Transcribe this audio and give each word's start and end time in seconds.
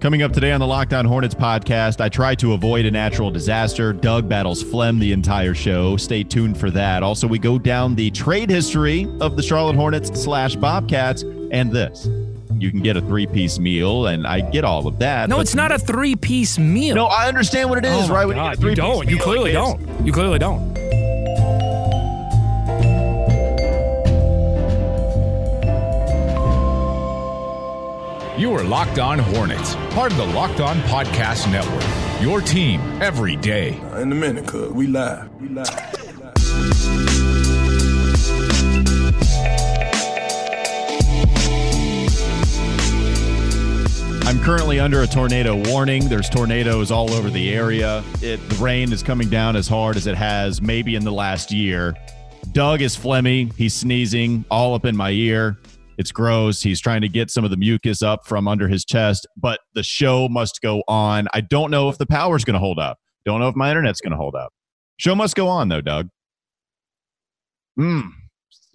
Coming 0.00 0.22
up 0.22 0.32
today 0.32 0.52
on 0.52 0.60
the 0.60 0.66
Locked 0.66 0.92
On 0.92 1.06
Hornets 1.06 1.34
podcast, 1.34 1.98
I 2.02 2.10
try 2.10 2.34
to 2.34 2.52
avoid 2.52 2.84
a 2.84 2.90
natural 2.90 3.30
disaster. 3.30 3.90
Doug 3.94 4.28
battles 4.28 4.62
phlegm 4.62 4.98
the 4.98 5.12
entire 5.12 5.54
show. 5.54 5.96
Stay 5.96 6.22
tuned 6.22 6.58
for 6.58 6.70
that. 6.72 7.02
Also, 7.02 7.26
we 7.26 7.38
go 7.38 7.58
down 7.58 7.94
the 7.94 8.10
trade 8.10 8.50
history 8.50 9.08
of 9.22 9.34
the 9.36 9.42
Charlotte 9.42 9.76
Hornets 9.76 10.20
slash 10.22 10.56
Bobcats 10.56 11.22
and 11.52 11.72
this. 11.72 12.06
You 12.58 12.70
can 12.70 12.80
get 12.82 12.98
a 12.98 13.00
three 13.00 13.26
piece 13.26 13.58
meal, 13.58 14.06
and 14.08 14.26
I 14.26 14.42
get 14.42 14.62
all 14.64 14.86
of 14.86 14.98
that. 14.98 15.30
No, 15.30 15.40
it's 15.40 15.54
not 15.54 15.72
a 15.72 15.78
three 15.78 16.16
piece 16.16 16.58
meal. 16.58 16.94
No, 16.94 17.06
I 17.06 17.26
understand 17.26 17.70
what 17.70 17.78
it 17.78 17.86
is, 17.86 18.10
oh 18.10 18.14
right? 18.14 18.34
God, 18.34 18.62
you, 18.62 18.68
you 18.68 18.74
don't. 18.74 19.08
You 19.08 19.18
clearly 19.18 19.52
don't. 19.52 20.06
You 20.06 20.12
clearly 20.12 20.38
don't. 20.38 20.74
You 28.36 28.52
are 28.54 28.64
Locked 28.64 28.98
On 28.98 29.16
Hornets, 29.16 29.76
part 29.94 30.10
of 30.10 30.18
the 30.18 30.26
Locked 30.26 30.58
On 30.58 30.76
Podcast 30.78 31.48
Network. 31.52 32.20
Your 32.20 32.40
team 32.40 32.80
every 33.00 33.36
day. 33.36 33.78
Uh, 33.78 34.00
in 34.00 34.10
a 34.10 34.14
minute, 34.16 34.44
cuz 34.44 34.72
we 34.72 34.88
live. 34.88 35.32
We 35.40 35.50
live. 35.50 35.68
I'm 44.26 44.40
currently 44.40 44.80
under 44.80 45.02
a 45.02 45.06
tornado 45.06 45.54
warning. 45.70 46.08
There's 46.08 46.28
tornadoes 46.28 46.90
all 46.90 47.12
over 47.12 47.30
the 47.30 47.54
area. 47.54 48.02
It, 48.20 48.40
the 48.48 48.56
rain 48.56 48.92
is 48.92 49.04
coming 49.04 49.28
down 49.28 49.54
as 49.54 49.68
hard 49.68 49.96
as 49.96 50.08
it 50.08 50.16
has 50.16 50.60
maybe 50.60 50.96
in 50.96 51.04
the 51.04 51.12
last 51.12 51.52
year. 51.52 51.94
Doug 52.50 52.82
is 52.82 52.96
phlegmy. 52.96 53.54
He's 53.54 53.74
sneezing 53.74 54.44
all 54.50 54.74
up 54.74 54.86
in 54.86 54.96
my 54.96 55.10
ear. 55.10 55.56
It's 55.96 56.12
gross. 56.12 56.62
He's 56.62 56.80
trying 56.80 57.02
to 57.02 57.08
get 57.08 57.30
some 57.30 57.44
of 57.44 57.50
the 57.50 57.56
mucus 57.56 58.02
up 58.02 58.26
from 58.26 58.48
under 58.48 58.68
his 58.68 58.84
chest, 58.84 59.26
but 59.36 59.60
the 59.74 59.82
show 59.82 60.28
must 60.28 60.60
go 60.60 60.82
on. 60.88 61.28
I 61.32 61.40
don't 61.40 61.70
know 61.70 61.88
if 61.88 61.98
the 61.98 62.06
power's 62.06 62.44
going 62.44 62.54
to 62.54 62.60
hold 62.60 62.78
up. 62.78 62.98
Don't 63.24 63.40
know 63.40 63.48
if 63.48 63.56
my 63.56 63.70
internet's 63.70 64.00
going 64.00 64.12
to 64.12 64.16
hold 64.16 64.34
up. 64.34 64.52
Show 64.96 65.14
must 65.14 65.34
go 65.34 65.48
on, 65.48 65.68
though, 65.68 65.80
Doug. 65.80 66.08
Mm, 67.78 68.10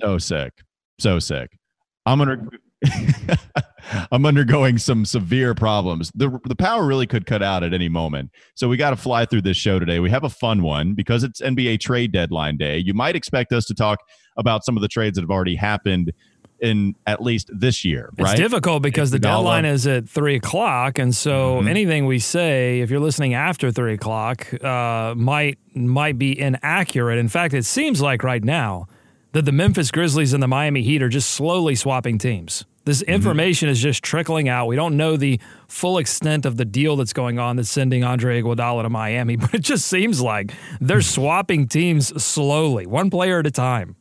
so 0.01 0.17
sick. 0.17 0.53
So 0.99 1.19
sick. 1.19 1.57
I'm 2.05 2.21
under. 2.21 2.47
I'm 4.11 4.25
undergoing 4.25 4.77
some 4.77 5.05
severe 5.05 5.53
problems. 5.53 6.11
The 6.15 6.39
the 6.45 6.55
power 6.55 6.85
really 6.85 7.07
could 7.07 7.25
cut 7.25 7.43
out 7.43 7.63
at 7.63 7.73
any 7.73 7.89
moment. 7.89 8.31
So 8.55 8.67
we 8.67 8.77
got 8.77 8.91
to 8.91 8.95
fly 8.95 9.25
through 9.25 9.41
this 9.41 9.57
show 9.57 9.79
today. 9.79 9.99
We 9.99 10.09
have 10.09 10.23
a 10.23 10.29
fun 10.29 10.61
one 10.61 10.93
because 10.93 11.23
it's 11.23 11.41
NBA 11.41 11.79
trade 11.79 12.11
deadline 12.11 12.57
day. 12.57 12.77
You 12.77 12.93
might 12.93 13.15
expect 13.15 13.51
us 13.51 13.65
to 13.65 13.73
talk 13.73 13.99
about 14.37 14.63
some 14.63 14.77
of 14.77 14.81
the 14.81 14.87
trades 14.87 15.15
that 15.15 15.21
have 15.21 15.31
already 15.31 15.55
happened 15.55 16.13
in 16.61 16.95
at 17.05 17.21
least 17.21 17.49
this 17.53 17.83
year. 17.85 18.09
It's 18.13 18.21
right? 18.21 18.37
difficult 18.37 18.83
because 18.83 19.11
the 19.11 19.19
deadline 19.19 19.65
is 19.65 19.87
at 19.87 20.07
three 20.07 20.35
o'clock, 20.35 20.99
and 20.99 21.15
so 21.15 21.57
mm-hmm. 21.57 21.67
anything 21.67 22.05
we 22.05 22.19
say, 22.19 22.81
if 22.81 22.89
you're 22.89 22.99
listening 22.99 23.33
after 23.33 23.71
three 23.71 23.93
o'clock, 23.93 24.51
uh, 24.63 25.13
might 25.15 25.57
might 25.73 26.17
be 26.17 26.39
inaccurate. 26.39 27.17
In 27.17 27.27
fact, 27.27 27.53
it 27.53 27.65
seems 27.65 28.01
like 28.01 28.23
right 28.23 28.43
now 28.43 28.87
that 29.31 29.45
the 29.45 29.51
Memphis 29.51 29.91
Grizzlies 29.91 30.33
and 30.33 30.41
the 30.41 30.47
Miami 30.47 30.81
Heat 30.81 31.01
are 31.01 31.09
just 31.09 31.31
slowly 31.31 31.75
swapping 31.75 32.17
teams. 32.17 32.65
This 32.85 33.03
mm-hmm. 33.03 33.11
information 33.11 33.67
mm-hmm. 33.67 33.73
is 33.73 33.81
just 33.81 34.03
trickling 34.03 34.49
out. 34.49 34.67
We 34.67 34.75
don't 34.75 34.97
know 34.97 35.17
the 35.17 35.39
full 35.67 35.97
extent 35.97 36.45
of 36.45 36.57
the 36.57 36.65
deal 36.65 36.95
that's 36.95 37.13
going 37.13 37.37
on 37.37 37.55
that's 37.55 37.69
sending 37.69 38.03
Andre 38.03 38.41
Iguodala 38.41 38.83
to 38.83 38.89
Miami, 38.89 39.35
but 39.37 39.53
it 39.53 39.61
just 39.61 39.85
seems 39.85 40.21
like 40.21 40.53
they're 40.81 41.01
swapping 41.17 41.67
teams 41.67 42.23
slowly, 42.23 42.87
one 42.87 43.09
player 43.09 43.39
at 43.39 43.47
a 43.47 43.51
time. 43.51 43.95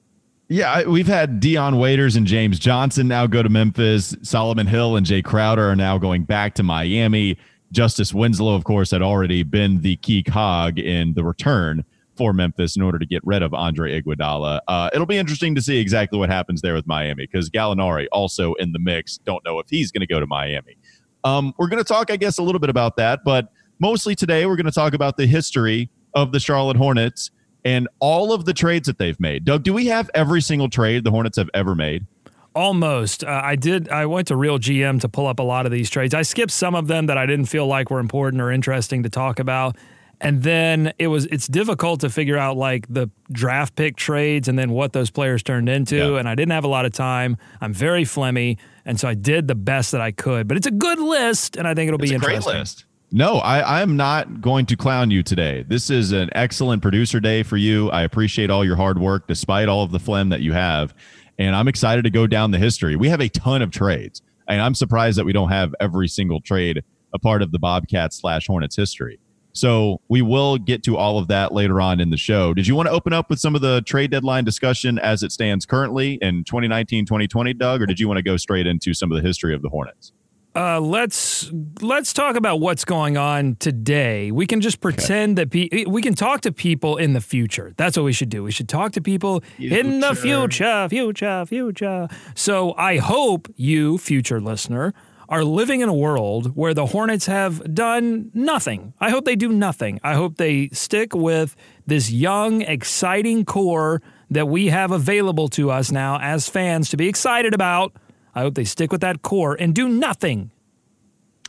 Yeah, 0.51 0.85
we've 0.87 1.07
had 1.07 1.41
Dion 1.41 1.77
Waiters 1.77 2.17
and 2.17 2.27
James 2.27 2.59
Johnson 2.59 3.07
now 3.07 3.27
go 3.27 3.43
to 3.43 3.51
Memphis. 3.51 4.17
Solomon 4.23 4.67
Hill 4.67 4.97
and 4.97 5.05
Jae 5.05 5.23
Crowder 5.23 5.69
are 5.69 5.77
now 5.77 5.99
going 5.99 6.25
back 6.25 6.55
to 6.55 6.63
Miami. 6.63 7.37
Justice 7.71 8.15
Winslow, 8.15 8.55
of 8.55 8.65
course, 8.65 8.91
had 8.91 9.03
already 9.03 9.43
been 9.43 9.83
the 9.83 9.97
key 9.97 10.23
cog 10.23 10.79
in 10.79 11.13
the 11.13 11.23
return 11.23 11.85
for 12.17 12.33
Memphis 12.33 12.77
in 12.77 12.83
order 12.83 12.99
to 12.99 13.05
get 13.05 13.21
rid 13.27 13.43
of 13.43 13.53
Andre 13.53 14.01
Iguodala. 14.01 14.61
Uh, 14.67 14.89
it'll 14.95 15.07
be 15.07 15.19
interesting 15.19 15.55
to 15.55 15.61
see 15.61 15.77
exactly 15.77 16.19
what 16.19 16.31
happens 16.31 16.63
there 16.63 16.73
with 16.73 16.87
Miami 16.87 17.29
because 17.31 17.51
Gallinari 17.51 18.07
also 18.11 18.55
in 18.55 18.73
the 18.73 18.79
mix. 18.79 19.19
Don't 19.19 19.45
know 19.45 19.59
if 19.59 19.69
he's 19.69 19.93
going 19.93 20.01
to 20.01 20.07
go 20.07 20.19
to 20.19 20.27
Miami. 20.27 20.79
Um, 21.25 21.55
we're 21.59 21.69
going 21.69 21.83
to 21.83 21.89
talk, 21.89 22.11
I 22.11 22.17
guess, 22.17 22.39
a 22.39 22.43
little 22.43 22.59
bit 22.59 22.71
about 22.71 22.97
that, 22.97 23.21
but 23.23 23.53
mostly 23.81 24.15
today 24.15 24.47
we're 24.47 24.57
going 24.57 24.65
to 24.65 24.73
talk 24.73 24.95
about 24.95 25.19
the 25.19 25.27
history 25.27 25.91
of 26.15 26.33
the 26.33 26.41
Charlotte 26.41 26.79
Hornets 26.79 27.31
and 27.65 27.89
all 27.99 28.33
of 28.33 28.45
the 28.45 28.55
trades 28.55 28.87
that 28.87 28.99
they've 28.99 29.19
made. 29.21 29.45
Doug, 29.45 29.63
do 29.63 29.73
we 29.75 29.87
have 29.87 30.11
every 30.15 30.41
single 30.41 30.69
trade 30.69 31.05
the 31.05 31.11
Hornets 31.11 31.37
have 31.37 31.51
ever 31.55 31.75
made? 31.75 32.07
Almost. 32.55 33.25
Uh, 33.25 33.41
I 33.45 33.57
did. 33.57 33.89
I 33.89 34.07
went 34.07 34.29
to 34.29 34.37
Real 34.37 34.59
GM 34.59 35.01
to 35.03 35.09
pull 35.09 35.27
up 35.27 35.39
a 35.39 35.43
lot 35.43 35.67
of 35.67 35.73
these 35.73 35.91
trades. 35.91 36.15
I 36.15 36.23
skipped 36.23 36.51
some 36.51 36.75
of 36.75 36.87
them 36.89 37.07
that 37.07 37.19
I 37.19 37.27
didn't 37.27 37.47
feel 37.47 37.67
like 37.67 37.91
were 37.91 38.01
important 38.01 38.43
or 38.43 38.51
interesting 38.51 39.03
to 39.05 39.09
talk 39.09 39.39
about. 39.39 39.77
And 40.21 40.43
then 40.43 40.93
it 40.99 41.07
was 41.07 41.27
it's 41.27 41.47
difficult 41.47 42.01
to 42.01 42.11
figure 42.11 42.37
out 42.37 42.57
like 42.57 42.87
the 42.89 43.09
draft 43.31 43.77
pick 43.77 43.95
trades 43.95 44.49
and 44.49 44.59
then 44.59 44.71
what 44.71 44.93
those 44.93 45.11
players 45.11 45.45
turned 45.45 45.69
into. 45.69 45.97
Yeah. 45.97 46.19
And 46.19 46.29
I 46.29 46.35
didn't 46.35 46.53
have 46.53 46.65
a 46.65 46.69
lot 46.69 46.85
of 46.85 46.93
time. 46.93 47.37
I'm 47.61 47.73
very 47.73 48.03
phlegmy, 48.03 48.59
and 48.85 48.99
so 48.99 49.07
I 49.07 49.15
did 49.15 49.47
the 49.47 49.55
best 49.55 49.93
that 49.93 50.01
I 50.01 50.11
could. 50.11 50.49
But 50.49 50.57
it's 50.57 50.67
a 50.67 50.73
good 50.73 50.99
list, 50.99 51.57
and 51.57 51.69
I 51.69 51.75
think 51.75 51.89
it'll 51.89 52.01
it's 52.01 52.11
be 52.11 52.15
a 52.15 52.17
interesting. 52.17 52.53
Great 52.53 52.59
list. 52.59 52.85
No, 53.11 53.37
I, 53.39 53.81
I'm 53.81 53.97
not 53.97 54.43
going 54.43 54.67
to 54.67 54.77
clown 54.77 55.11
you 55.11 55.23
today. 55.23 55.65
This 55.67 55.89
is 55.89 56.13
an 56.13 56.29
excellent 56.35 56.83
producer 56.83 57.21
day 57.21 57.43
for 57.43 57.57
you. 57.57 57.91
I 57.91 58.03
appreciate 58.03 58.51
all 58.51 58.65
your 58.65 58.77
hard 58.77 58.99
work 58.99 59.27
despite 59.27 59.69
all 59.69 59.83
of 59.83 59.93
the 59.93 59.99
phlegm 59.99 60.29
that 60.29 60.43
you 60.43 60.53
have. 60.53 60.95
And 61.39 61.57
I'm 61.57 61.69
excited 61.69 62.03
to 62.03 62.11
go 62.11 62.27
down 62.27 62.51
the 62.51 62.59
history. 62.59 62.97
We 62.97 63.09
have 63.09 63.21
a 63.21 63.29
ton 63.31 63.63
of 63.63 63.71
trades. 63.71 64.21
And 64.47 64.61
I'm 64.61 64.75
surprised 64.75 65.17
that 65.19 65.25
we 65.25 65.33
don't 65.33 65.49
have 65.49 65.75
every 65.81 66.09
single 66.09 66.41
trade 66.43 66.83
a 67.15 67.19
part 67.19 67.41
of 67.41 67.51
the 67.51 67.59
Bobcats 67.59 68.17
slash 68.17 68.47
Hornets 68.47 68.77
history. 68.77 69.19
So 69.53 70.03
we 70.09 70.21
will 70.21 70.59
get 70.59 70.83
to 70.85 70.99
all 70.99 71.19
of 71.19 71.29
that 71.29 71.53
later 71.53 71.81
on 71.81 72.01
in 72.01 72.11
the 72.11 72.19
show. 72.19 72.53
Did 72.53 72.67
you 72.67 72.75
want 72.75 72.89
to 72.89 72.93
open 72.93 73.15
up 73.15 73.31
with 73.31 73.41
some 73.41 73.55
of 73.55 73.63
the 73.63 73.81
trade 73.83 74.11
deadline 74.11 74.45
discussion 74.45 74.99
as 74.99 75.23
it 75.23 75.33
stands 75.33 75.65
currently 75.65 76.19
in 76.21 76.45
2019 76.45 77.07
2020, 77.07 77.55
Doug, 77.55 77.81
or 77.81 77.87
did 77.87 77.99
you 77.99 78.07
want 78.07 78.19
to 78.19 78.23
go 78.23 78.37
straight 78.37 78.67
into 78.67 78.93
some 78.93 79.11
of 79.11 79.17
the 79.17 79.27
history 79.27 79.55
of 79.55 79.63
the 79.63 79.71
Hornets? 79.71 80.13
Uh, 80.55 80.81
let's 80.81 81.53
let's 81.83 82.13
talk 82.13 82.35
about 82.35 82.59
what's 82.59 82.85
going 82.85 83.17
on 83.17 83.57
today. 83.57 84.31
We 84.33 84.47
can 84.47 84.61
just 84.61 84.81
pretend 84.81 85.39
okay. 85.39 85.45
that 85.45 85.75
pe- 85.75 85.85
we 85.85 86.03
can 86.03 86.15
talk 86.15 86.41
to 86.43 86.53
people 86.53 86.97
in 86.97 87.13
the 87.13 87.21
future. 87.21 87.75
That's 87.77 87.97
what 87.97 88.05
we 88.05 88.13
should 88.13 88.31
do. 88.31 88.43
We 88.43 88.51
should 88.51 88.69
talk 88.69 88.93
to 88.93 89.01
people 89.01 89.43
future. 89.57 89.79
in 89.79 90.01
the 90.01 90.15
future, 90.15 90.89
future, 90.89 91.45
future. 91.47 92.09
So 92.35 92.75
I 92.77 92.97
hope 92.97 93.49
you, 93.57 93.99
future 93.99 94.41
listener, 94.41 94.95
are 95.29 95.45
living 95.45 95.83
in 95.83 95.89
a 95.89 95.95
world 95.95 96.57
where 96.57 96.73
the 96.73 96.87
Hornets 96.87 97.27
have 97.27 97.75
done 97.75 98.31
nothing. 98.33 98.95
I 98.99 99.11
hope 99.11 99.27
they 99.27 99.37
do 99.37 99.53
nothing. 99.53 100.01
I 100.03 100.15
hope 100.15 100.39
they 100.39 100.71
stick 100.71 101.15
with 101.15 101.55
this 101.87 102.11
young, 102.11 102.63
exciting 102.63 103.45
core 103.45 104.01
that 104.31 104.49
we 104.49 104.69
have 104.69 104.91
available 104.91 105.49
to 105.49 105.71
us 105.71 105.93
now 105.93 106.19
as 106.21 106.49
fans 106.49 106.89
to 106.91 106.97
be 106.97 107.09
excited 107.09 107.55
about 107.55 107.93
I 108.39 108.43
hope 108.43 108.55
they 108.55 108.63
stick 108.63 108.93
with 108.93 109.01
that 109.01 109.23
core 109.23 109.57
and 109.59 109.75
do 109.75 109.89
nothing. 109.89 110.53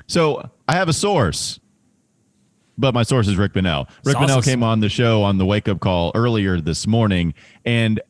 So 0.08 0.50
I 0.68 0.74
have 0.74 0.90
a 0.90 0.94
source, 0.94 1.60
but 2.80 2.96
my 2.96 3.04
source 3.04 3.28
is 3.28 3.38
Rick 3.38 3.54
Bonnell. 3.54 3.88
Rick 4.04 4.14
Sauces. 4.14 4.28
Bonnell 4.28 4.42
came 4.42 4.64
on 4.64 4.80
the 4.80 4.90
show 4.90 5.22
on 5.22 5.38
the 5.38 5.46
wake 5.46 5.68
up 5.68 5.82
call 5.82 6.12
earlier 6.16 6.60
this 6.60 6.88
morning, 6.88 7.36
and 7.64 8.02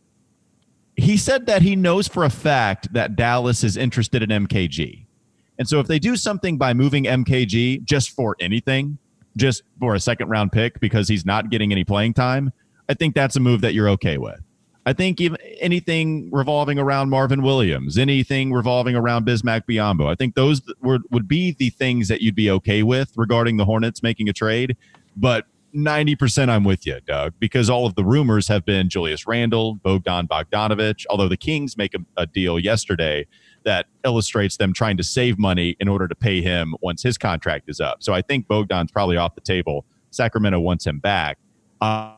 he 0.95 1.17
said 1.17 1.45
that 1.47 1.61
he 1.61 1.75
knows 1.75 2.07
for 2.07 2.23
a 2.23 2.29
fact 2.29 2.93
that 2.93 3.17
Dallas 3.17 3.65
is 3.65 3.75
interested 3.75 4.23
in 4.23 4.29
MKG. 4.47 5.05
And 5.57 5.67
so 5.67 5.81
if 5.81 5.87
they 5.87 5.99
do 5.99 6.15
something 6.15 6.57
by 6.57 6.73
moving 6.73 7.03
MKG 7.03 7.83
just 7.83 8.11
for 8.11 8.37
anything, 8.39 8.97
just 9.35 9.63
for 9.77 9.93
a 9.93 9.99
second 9.99 10.29
round 10.29 10.53
pick 10.53 10.79
because 10.79 11.09
he's 11.09 11.25
not 11.25 11.49
getting 11.49 11.73
any 11.73 11.83
playing 11.83 12.13
time, 12.13 12.53
I 12.87 12.93
think 12.93 13.13
that's 13.13 13.35
a 13.35 13.41
move 13.41 13.59
that 13.59 13.73
you're 13.73 13.89
okay 13.89 14.17
with. 14.17 14.39
I 14.89 14.93
think 14.93 15.21
even 15.21 15.37
anything 15.59 16.31
revolving 16.31 16.79
around 16.79 17.11
Marvin 17.11 17.43
Williams, 17.43 17.95
anything 17.95 18.51
revolving 18.51 18.95
around 18.95 19.23
Bismack 19.23 19.65
Biyombo, 19.69 20.11
I 20.11 20.15
think 20.15 20.33
those 20.33 20.63
would, 20.81 21.03
would 21.11 21.27
be 21.27 21.51
the 21.51 21.69
things 21.69 22.07
that 22.07 22.21
you'd 22.21 22.33
be 22.33 22.49
okay 22.49 22.81
with 22.81 23.11
regarding 23.15 23.57
the 23.57 23.65
Hornets 23.65 24.01
making 24.01 24.29
a 24.29 24.33
trade. 24.33 24.75
But 25.15 25.45
90% 25.75 26.49
I'm 26.49 26.63
with 26.63 26.87
you, 26.87 26.99
Doug, 27.05 27.35
because 27.39 27.69
all 27.69 27.85
of 27.85 27.93
the 27.93 28.03
rumors 28.03 28.47
have 28.47 28.65
been 28.65 28.89
Julius 28.89 29.27
Randle, 29.27 29.75
Bogdan 29.75 30.27
Bogdanovich, 30.27 31.05
although 31.07 31.29
the 31.29 31.37
Kings 31.37 31.77
make 31.77 31.93
a, 31.93 31.99
a 32.17 32.25
deal 32.25 32.57
yesterday 32.57 33.27
that 33.65 33.85
illustrates 34.03 34.57
them 34.57 34.73
trying 34.73 34.97
to 34.97 35.03
save 35.03 35.37
money 35.37 35.75
in 35.79 35.87
order 35.87 36.07
to 36.07 36.15
pay 36.15 36.41
him 36.41 36.73
once 36.81 37.03
his 37.03 37.15
contract 37.15 37.69
is 37.69 37.79
up. 37.79 38.01
So 38.01 38.15
I 38.15 38.23
think 38.23 38.47
Bogdan's 38.47 38.91
probably 38.91 39.17
off 39.17 39.35
the 39.35 39.41
table. 39.41 39.85
Sacramento 40.09 40.59
wants 40.59 40.87
him 40.87 40.97
back. 40.97 41.37
Uh, 41.79 42.15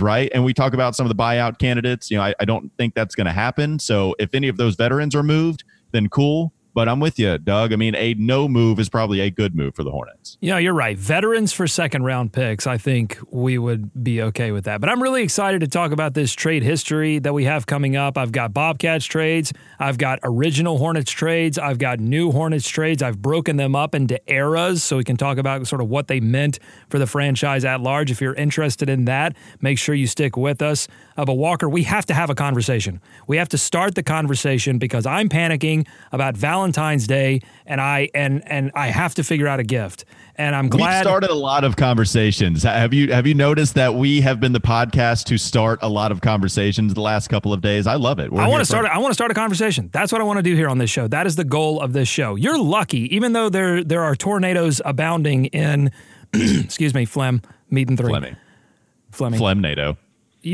right? 0.00 0.30
And 0.32 0.44
we 0.44 0.54
talk 0.54 0.72
about 0.72 0.96
some 0.96 1.04
of 1.04 1.14
the 1.14 1.20
buyout 1.20 1.58
candidates. 1.58 2.10
You 2.10 2.16
know, 2.16 2.22
I, 2.22 2.34
I 2.40 2.44
don't 2.44 2.70
think 2.78 2.94
that's 2.94 3.14
going 3.14 3.26
to 3.26 3.32
happen. 3.32 3.78
So 3.78 4.14
if 4.18 4.34
any 4.34 4.48
of 4.48 4.56
those 4.56 4.76
veterans 4.76 5.14
are 5.14 5.22
moved, 5.22 5.64
then 5.92 6.08
cool. 6.08 6.52
But 6.74 6.88
I'm 6.88 7.00
with 7.00 7.18
you, 7.18 7.38
Doug. 7.38 7.72
I 7.72 7.76
mean, 7.76 7.94
a 7.94 8.14
no 8.14 8.48
move 8.48 8.78
is 8.78 8.88
probably 8.88 9.20
a 9.20 9.30
good 9.30 9.54
move 9.54 9.74
for 9.74 9.84
the 9.84 9.90
Hornets. 9.90 10.36
Yeah, 10.40 10.58
you're 10.58 10.74
right. 10.74 10.98
Veterans 10.98 11.52
for 11.52 11.66
second 11.66 12.02
round 12.02 12.32
picks, 12.32 12.66
I 12.66 12.78
think 12.78 13.18
we 13.30 13.58
would 13.58 14.02
be 14.02 14.20
okay 14.22 14.50
with 14.50 14.64
that. 14.64 14.80
But 14.80 14.90
I'm 14.90 15.02
really 15.02 15.22
excited 15.22 15.60
to 15.60 15.68
talk 15.68 15.92
about 15.92 16.14
this 16.14 16.32
trade 16.32 16.62
history 16.62 17.18
that 17.20 17.32
we 17.32 17.44
have 17.44 17.66
coming 17.66 17.96
up. 17.96 18.18
I've 18.18 18.32
got 18.32 18.52
Bobcats 18.52 19.06
trades, 19.06 19.52
I've 19.78 19.98
got 19.98 20.18
original 20.22 20.78
Hornets 20.78 21.10
trades, 21.10 21.58
I've 21.58 21.78
got 21.78 22.00
new 22.00 22.32
Hornets 22.32 22.68
trades. 22.68 23.02
I've 23.02 23.22
broken 23.22 23.56
them 23.56 23.76
up 23.76 23.94
into 23.94 24.20
eras 24.30 24.82
so 24.82 24.96
we 24.96 25.04
can 25.04 25.16
talk 25.16 25.38
about 25.38 25.66
sort 25.66 25.80
of 25.80 25.88
what 25.88 26.08
they 26.08 26.20
meant 26.20 26.58
for 26.88 26.98
the 26.98 27.06
franchise 27.06 27.64
at 27.64 27.80
large. 27.80 28.10
If 28.10 28.20
you're 28.20 28.34
interested 28.34 28.88
in 28.88 29.04
that, 29.04 29.36
make 29.60 29.78
sure 29.78 29.94
you 29.94 30.06
stick 30.06 30.36
with 30.36 30.60
us. 30.60 30.88
Uh, 31.16 31.24
but 31.24 31.34
Walker, 31.34 31.68
we 31.68 31.84
have 31.84 32.04
to 32.06 32.14
have 32.14 32.30
a 32.30 32.34
conversation. 32.34 33.00
We 33.26 33.36
have 33.36 33.48
to 33.50 33.58
start 33.58 33.94
the 33.94 34.02
conversation 34.02 34.78
because 34.78 35.06
I'm 35.06 35.28
panicking 35.28 35.86
about 36.10 36.36
Valentine's 36.64 37.06
Day 37.06 37.42
and 37.66 37.78
I 37.78 38.08
and 38.14 38.42
and 38.46 38.70
I 38.74 38.86
have 38.86 39.14
to 39.16 39.24
figure 39.24 39.46
out 39.46 39.60
a 39.60 39.64
gift. 39.64 40.06
And 40.36 40.56
I'm 40.56 40.70
glad 40.70 41.00
we 41.00 41.10
started 41.10 41.30
a 41.30 41.34
lot 41.34 41.62
of 41.62 41.76
conversations. 41.76 42.62
Have 42.62 42.94
you 42.94 43.12
have 43.12 43.26
you 43.26 43.34
noticed 43.34 43.74
that 43.74 43.94
we 43.94 44.22
have 44.22 44.40
been 44.40 44.52
the 44.52 44.60
podcast 44.60 45.24
to 45.26 45.36
start 45.36 45.78
a 45.82 45.88
lot 45.88 46.10
of 46.10 46.22
conversations 46.22 46.94
the 46.94 47.02
last 47.02 47.28
couple 47.28 47.52
of 47.52 47.60
days? 47.60 47.86
I 47.86 47.96
love 47.96 48.18
it. 48.18 48.32
We're 48.32 48.40
I 48.40 48.48
want 48.48 48.62
to 48.62 48.64
start. 48.64 48.86
I 48.86 48.96
want 48.96 49.10
to 49.10 49.14
start 49.14 49.30
a 49.30 49.34
conversation. 49.34 49.90
That's 49.92 50.10
what 50.10 50.22
I 50.22 50.24
want 50.24 50.38
to 50.38 50.42
do 50.42 50.56
here 50.56 50.70
on 50.70 50.78
this 50.78 50.88
show. 50.88 51.06
That 51.06 51.26
is 51.26 51.36
the 51.36 51.44
goal 51.44 51.82
of 51.82 51.92
this 51.92 52.08
show. 52.08 52.34
You're 52.34 52.58
lucky, 52.58 53.14
even 53.14 53.34
though 53.34 53.50
there 53.50 53.84
there 53.84 54.02
are 54.02 54.16
tornadoes 54.16 54.80
abounding 54.86 55.46
in, 55.46 55.90
excuse 56.32 56.94
me, 56.94 57.04
Flem 57.04 57.42
meat 57.68 57.90
and 57.90 57.98
three. 57.98 58.08
Fleming. 58.08 58.36
Fleming. 59.10 59.38
Flemnado. 59.38 59.98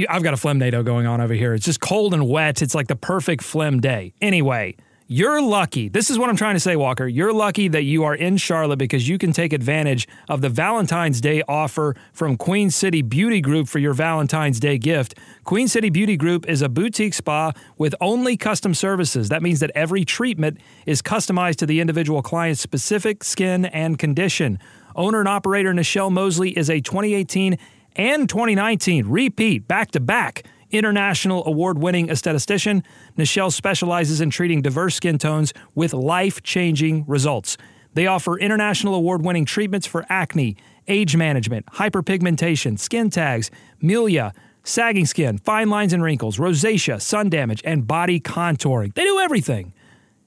I've 0.09 0.23
got 0.23 0.35
a 0.35 0.37
phlegmnado 0.37 0.85
going 0.85 1.07
on 1.07 1.21
over 1.21 1.35
here. 1.35 1.55
It's 1.55 1.65
just 1.65 1.81
cold 1.81 2.15
and 2.15 2.29
wet. 2.29 2.63
It's 2.63 2.75
like 2.75 2.87
the 2.87 2.95
perfect 2.97 3.43
phlegm 3.43 3.81
day. 3.81 4.13
Anyway, 4.21 4.77
you're 5.13 5.43
lucky. 5.43 5.89
This 5.89 6.09
is 6.09 6.21
what 6.21 6.31
I'm 6.31 6.37
trying 6.37 6.55
to 6.55 6.61
say, 6.61 6.77
Walker. 6.77 7.05
You're 7.05 7.33
lucky 7.33 7.67
that 7.67 7.83
you 7.83 8.05
are 8.05 8.15
in 8.15 8.37
Charlotte 8.37 8.79
because 8.79 9.09
you 9.09 9.19
can 9.19 9.33
take 9.33 9.53
advantage 9.53 10.07
of 10.29 10.41
the 10.41 10.49
Valentine's 10.49 11.21
Day 11.21 11.43
offer 11.49 11.97
from 12.13 12.37
Queen 12.37 12.71
City 12.71 13.03
Beauty 13.03 13.41
Group 13.41 13.67
for 13.67 13.81
your 13.81 13.93
Valentine's 13.93 14.61
Day 14.61 14.79
gift. 14.79 15.19
Queen 15.43 15.67
City 15.67 15.91
Beauty 15.91 16.17
Group 16.17 16.49
is 16.49 16.63
a 16.63 16.69
boutique 16.69 17.15
spa 17.15 17.51
with 17.77 17.93
only 18.01 18.37
custom 18.37 18.73
services. 18.73 19.31
That 19.31 19.43
means 19.43 19.59
that 19.59 19.73
every 19.75 20.05
treatment 20.05 20.61
is 20.87 21.03
customized 21.03 21.57
to 21.57 21.67
the 21.67 21.81
individual 21.81 22.23
client's 22.23 22.61
specific 22.61 23.25
skin 23.25 23.65
and 23.65 23.99
condition. 23.99 24.61
Owner 24.95 25.19
and 25.19 25.29
operator 25.29 25.75
Nichelle 25.75 26.13
Mosley 26.13 26.57
is 26.57 26.71
a 26.71 26.81
2018 26.81 27.59
and 27.97 28.29
2019 28.29 29.09
repeat 29.09 29.67
back 29.67 29.91
to 29.91 29.99
back 29.99 30.45
international 30.71 31.47
award 31.47 31.79
winning 31.79 32.09
aesthetician. 32.09 32.83
Nichelle 33.17 33.53
specializes 33.53 34.21
in 34.21 34.31
treating 34.31 34.63
diverse 34.63 34.95
skin 34.95 35.19
tones 35.19 35.53
with 35.75 35.93
life 35.93 36.43
changing 36.43 37.05
results. 37.07 37.57
They 37.95 38.07
offer 38.07 38.39
international 38.39 38.95
award 38.95 39.25
winning 39.25 39.45
treatments 39.45 39.87
for 39.87 40.07
acne, 40.09 40.57
age 40.87 41.17
management, 41.17 41.67
hyperpigmentation, 41.67 42.79
skin 42.79 43.11
tags, 43.11 43.51
milia, 43.83 44.33
sagging 44.63 45.07
skin, 45.07 45.39
fine 45.39 45.71
lines 45.71 45.93
and 45.93 46.03
wrinkles, 46.03 46.39
rosacea, 46.39 47.01
sun 47.01 47.29
damage, 47.31 47.63
and 47.65 47.87
body 47.87 48.21
contouring. 48.21 48.95
They 48.95 49.05
do 49.05 49.19
everything. 49.19 49.73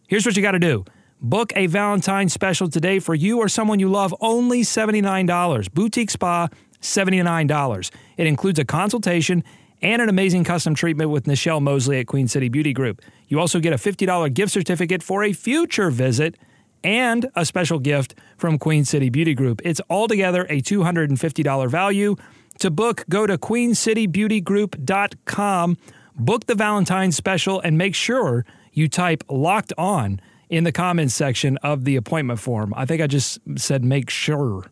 Here's 0.07 0.25
what 0.25 0.35
you 0.35 0.41
got 0.41 0.51
to 0.51 0.59
do. 0.59 0.85
Book 1.21 1.53
a 1.55 1.67
Valentine's 1.67 2.33
special 2.33 2.67
today 2.67 2.99
for 2.99 3.15
you 3.15 3.39
or 3.39 3.47
someone 3.47 3.79
you 3.79 3.89
love, 3.89 4.13
only 4.19 4.61
$79. 4.61 5.73
Boutique 5.73 6.11
Spa, 6.11 6.49
$79. 6.81 7.91
It 8.17 8.27
includes 8.27 8.59
a 8.59 8.65
consultation 8.65 9.43
and 9.83 10.01
an 10.01 10.09
amazing 10.09 10.45
custom 10.45 10.73
treatment 10.73 11.11
with 11.11 11.25
Nichelle 11.25 11.61
Mosley 11.61 11.99
at 11.99 12.07
Queen 12.07 12.27
City 12.27 12.49
Beauty 12.49 12.73
Group. 12.73 13.03
You 13.27 13.39
also 13.39 13.59
get 13.59 13.73
a 13.73 13.75
$50 13.75 14.33
gift 14.33 14.51
certificate 14.53 15.03
for 15.03 15.23
a 15.23 15.33
future 15.33 15.91
visit 15.91 16.35
and 16.83 17.29
a 17.35 17.45
special 17.45 17.77
gift 17.79 18.15
from 18.37 18.57
Queen 18.57 18.85
City 18.85 19.09
Beauty 19.09 19.35
Group. 19.35 19.61
It's 19.63 19.79
altogether 19.89 20.45
a 20.49 20.61
$250 20.61 21.69
value. 21.69 22.15
To 22.59 22.69
book, 22.71 23.03
go 23.09 23.27
to 23.27 23.37
queencitybeautygroup.com, 23.37 25.77
book 26.15 26.45
the 26.45 26.55
Valentine's 26.55 27.17
special, 27.17 27.59
and 27.59 27.77
make 27.77 27.95
sure 27.95 28.45
you 28.71 28.87
type 28.87 29.25
locked 29.29 29.73
on 29.77 30.21
in 30.49 30.63
the 30.63 30.71
comments 30.71 31.13
section 31.13 31.57
of 31.57 31.83
the 31.83 31.97
appointment 31.97 32.39
form. 32.39 32.73
I 32.75 32.85
think 32.85 33.01
I 33.01 33.07
just 33.07 33.39
said 33.57 33.83
make 33.83 34.09
sure. 34.09 34.71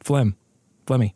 Flim. 0.00 0.36
Flemmy. 0.86 1.14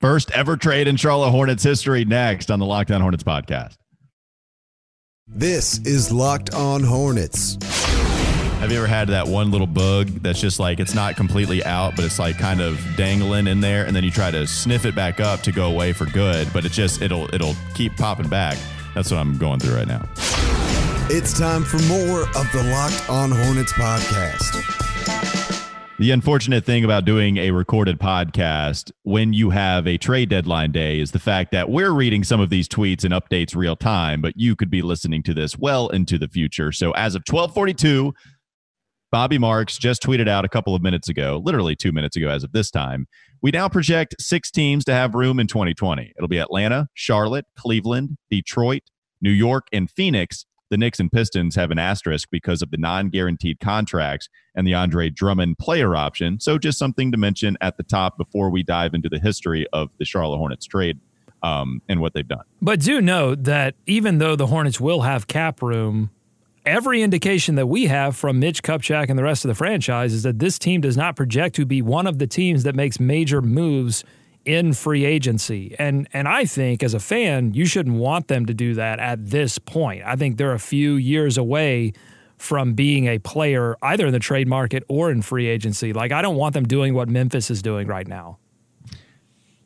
First 0.00 0.30
ever 0.30 0.56
trade 0.56 0.86
in 0.86 0.94
Charlotte 0.96 1.30
Hornets 1.30 1.64
history 1.64 2.04
next 2.04 2.52
on 2.52 2.60
the 2.60 2.66
Locked 2.66 2.92
On 2.92 3.00
Hornets 3.00 3.24
podcast. 3.24 3.74
This 5.26 5.78
is 5.80 6.12
Locked 6.12 6.54
On 6.54 6.84
Hornets. 6.84 7.58
Have 8.60 8.70
you 8.70 8.78
ever 8.78 8.86
had 8.86 9.08
that 9.08 9.26
one 9.26 9.50
little 9.50 9.66
bug 9.66 10.06
that's 10.22 10.40
just 10.40 10.60
like 10.60 10.78
it's 10.78 10.94
not 10.94 11.16
completely 11.16 11.64
out, 11.64 11.96
but 11.96 12.04
it's 12.04 12.20
like 12.20 12.38
kind 12.38 12.60
of 12.60 12.80
dangling 12.96 13.48
in 13.48 13.60
there, 13.60 13.86
and 13.86 13.94
then 13.94 14.04
you 14.04 14.12
try 14.12 14.30
to 14.30 14.46
sniff 14.46 14.84
it 14.84 14.94
back 14.94 15.18
up 15.18 15.40
to 15.40 15.50
go 15.50 15.66
away 15.68 15.92
for 15.92 16.06
good, 16.06 16.48
but 16.52 16.64
it 16.64 16.70
just 16.70 17.02
it'll 17.02 17.32
it'll 17.34 17.56
keep 17.74 17.96
popping 17.96 18.28
back. 18.28 18.56
That's 18.94 19.10
what 19.10 19.18
I'm 19.18 19.36
going 19.36 19.58
through 19.58 19.74
right 19.74 19.88
now. 19.88 20.08
It's 21.10 21.36
time 21.36 21.64
for 21.64 21.78
more 21.88 22.22
of 22.22 22.52
the 22.52 22.62
Locked 22.70 23.10
On 23.10 23.32
Hornets 23.32 23.72
podcast. 23.72 24.87
The 26.00 26.12
unfortunate 26.12 26.64
thing 26.64 26.84
about 26.84 27.04
doing 27.04 27.38
a 27.38 27.50
recorded 27.50 27.98
podcast 27.98 28.92
when 29.02 29.32
you 29.32 29.50
have 29.50 29.88
a 29.88 29.98
trade 29.98 30.28
deadline 30.28 30.70
day 30.70 31.00
is 31.00 31.10
the 31.10 31.18
fact 31.18 31.50
that 31.50 31.70
we're 31.70 31.90
reading 31.90 32.22
some 32.22 32.40
of 32.40 32.50
these 32.50 32.68
tweets 32.68 33.02
and 33.02 33.12
updates 33.12 33.56
real 33.56 33.74
time, 33.74 34.22
but 34.22 34.34
you 34.36 34.54
could 34.54 34.70
be 34.70 34.80
listening 34.80 35.24
to 35.24 35.34
this 35.34 35.58
well 35.58 35.88
into 35.88 36.16
the 36.16 36.28
future. 36.28 36.70
So 36.70 36.92
as 36.92 37.16
of 37.16 37.24
1242, 37.28 38.14
Bobby 39.10 39.38
Marks 39.38 39.76
just 39.76 40.00
tweeted 40.00 40.28
out 40.28 40.44
a 40.44 40.48
couple 40.48 40.72
of 40.76 40.82
minutes 40.82 41.08
ago, 41.08 41.42
literally 41.44 41.74
two 41.74 41.90
minutes 41.90 42.14
ago 42.14 42.28
as 42.28 42.44
of 42.44 42.52
this 42.52 42.70
time. 42.70 43.08
We 43.42 43.50
now 43.50 43.68
project 43.68 44.14
six 44.20 44.52
teams 44.52 44.84
to 44.84 44.92
have 44.92 45.16
room 45.16 45.40
in 45.40 45.48
2020. 45.48 46.12
It'll 46.16 46.28
be 46.28 46.38
Atlanta, 46.38 46.86
Charlotte, 46.94 47.46
Cleveland, 47.56 48.18
Detroit, 48.30 48.82
New 49.20 49.32
York, 49.32 49.66
and 49.72 49.90
Phoenix 49.90 50.46
the 50.70 50.76
Knicks 50.76 51.00
and 51.00 51.10
Pistons 51.10 51.54
have 51.56 51.70
an 51.70 51.78
asterisk 51.78 52.28
because 52.30 52.62
of 52.62 52.70
the 52.70 52.76
non 52.76 53.08
guaranteed 53.08 53.60
contracts 53.60 54.28
and 54.54 54.66
the 54.66 54.74
Andre 54.74 55.10
Drummond 55.10 55.58
player 55.58 55.96
option. 55.96 56.40
So, 56.40 56.58
just 56.58 56.78
something 56.78 57.12
to 57.12 57.18
mention 57.18 57.56
at 57.60 57.76
the 57.76 57.82
top 57.82 58.18
before 58.18 58.50
we 58.50 58.62
dive 58.62 58.94
into 58.94 59.08
the 59.08 59.18
history 59.18 59.66
of 59.72 59.90
the 59.98 60.04
Charlotte 60.04 60.38
Hornets 60.38 60.66
trade 60.66 60.98
um, 61.42 61.82
and 61.88 62.00
what 62.00 62.14
they've 62.14 62.26
done. 62.26 62.44
But 62.60 62.80
do 62.80 63.00
note 63.00 63.44
that 63.44 63.74
even 63.86 64.18
though 64.18 64.36
the 64.36 64.46
Hornets 64.46 64.80
will 64.80 65.02
have 65.02 65.26
cap 65.26 65.62
room, 65.62 66.10
every 66.66 67.02
indication 67.02 67.54
that 67.54 67.66
we 67.66 67.86
have 67.86 68.16
from 68.16 68.38
Mitch 68.38 68.62
Kupchak 68.62 69.08
and 69.08 69.18
the 69.18 69.22
rest 69.22 69.44
of 69.44 69.48
the 69.48 69.54
franchise 69.54 70.12
is 70.12 70.22
that 70.24 70.38
this 70.38 70.58
team 70.58 70.80
does 70.80 70.96
not 70.96 71.16
project 71.16 71.56
to 71.56 71.64
be 71.64 71.80
one 71.80 72.06
of 72.06 72.18
the 72.18 72.26
teams 72.26 72.64
that 72.64 72.74
makes 72.74 73.00
major 73.00 73.40
moves 73.40 74.04
in 74.48 74.72
free 74.72 75.04
agency. 75.04 75.76
And 75.78 76.08
and 76.14 76.26
I 76.26 76.46
think 76.46 76.82
as 76.82 76.94
a 76.94 76.98
fan, 76.98 77.52
you 77.52 77.66
shouldn't 77.66 77.96
want 77.96 78.28
them 78.28 78.46
to 78.46 78.54
do 78.54 78.74
that 78.74 78.98
at 78.98 79.26
this 79.30 79.58
point. 79.58 80.02
I 80.04 80.16
think 80.16 80.38
they're 80.38 80.54
a 80.54 80.58
few 80.58 80.94
years 80.94 81.36
away 81.36 81.92
from 82.38 82.72
being 82.72 83.06
a 83.06 83.18
player 83.18 83.76
either 83.82 84.06
in 84.06 84.12
the 84.12 84.18
trade 84.18 84.48
market 84.48 84.84
or 84.88 85.10
in 85.10 85.20
free 85.20 85.46
agency. 85.46 85.92
Like 85.92 86.12
I 86.12 86.22
don't 86.22 86.36
want 86.36 86.54
them 86.54 86.66
doing 86.66 86.94
what 86.94 87.10
Memphis 87.10 87.50
is 87.50 87.60
doing 87.60 87.86
right 87.86 88.08
now. 88.08 88.38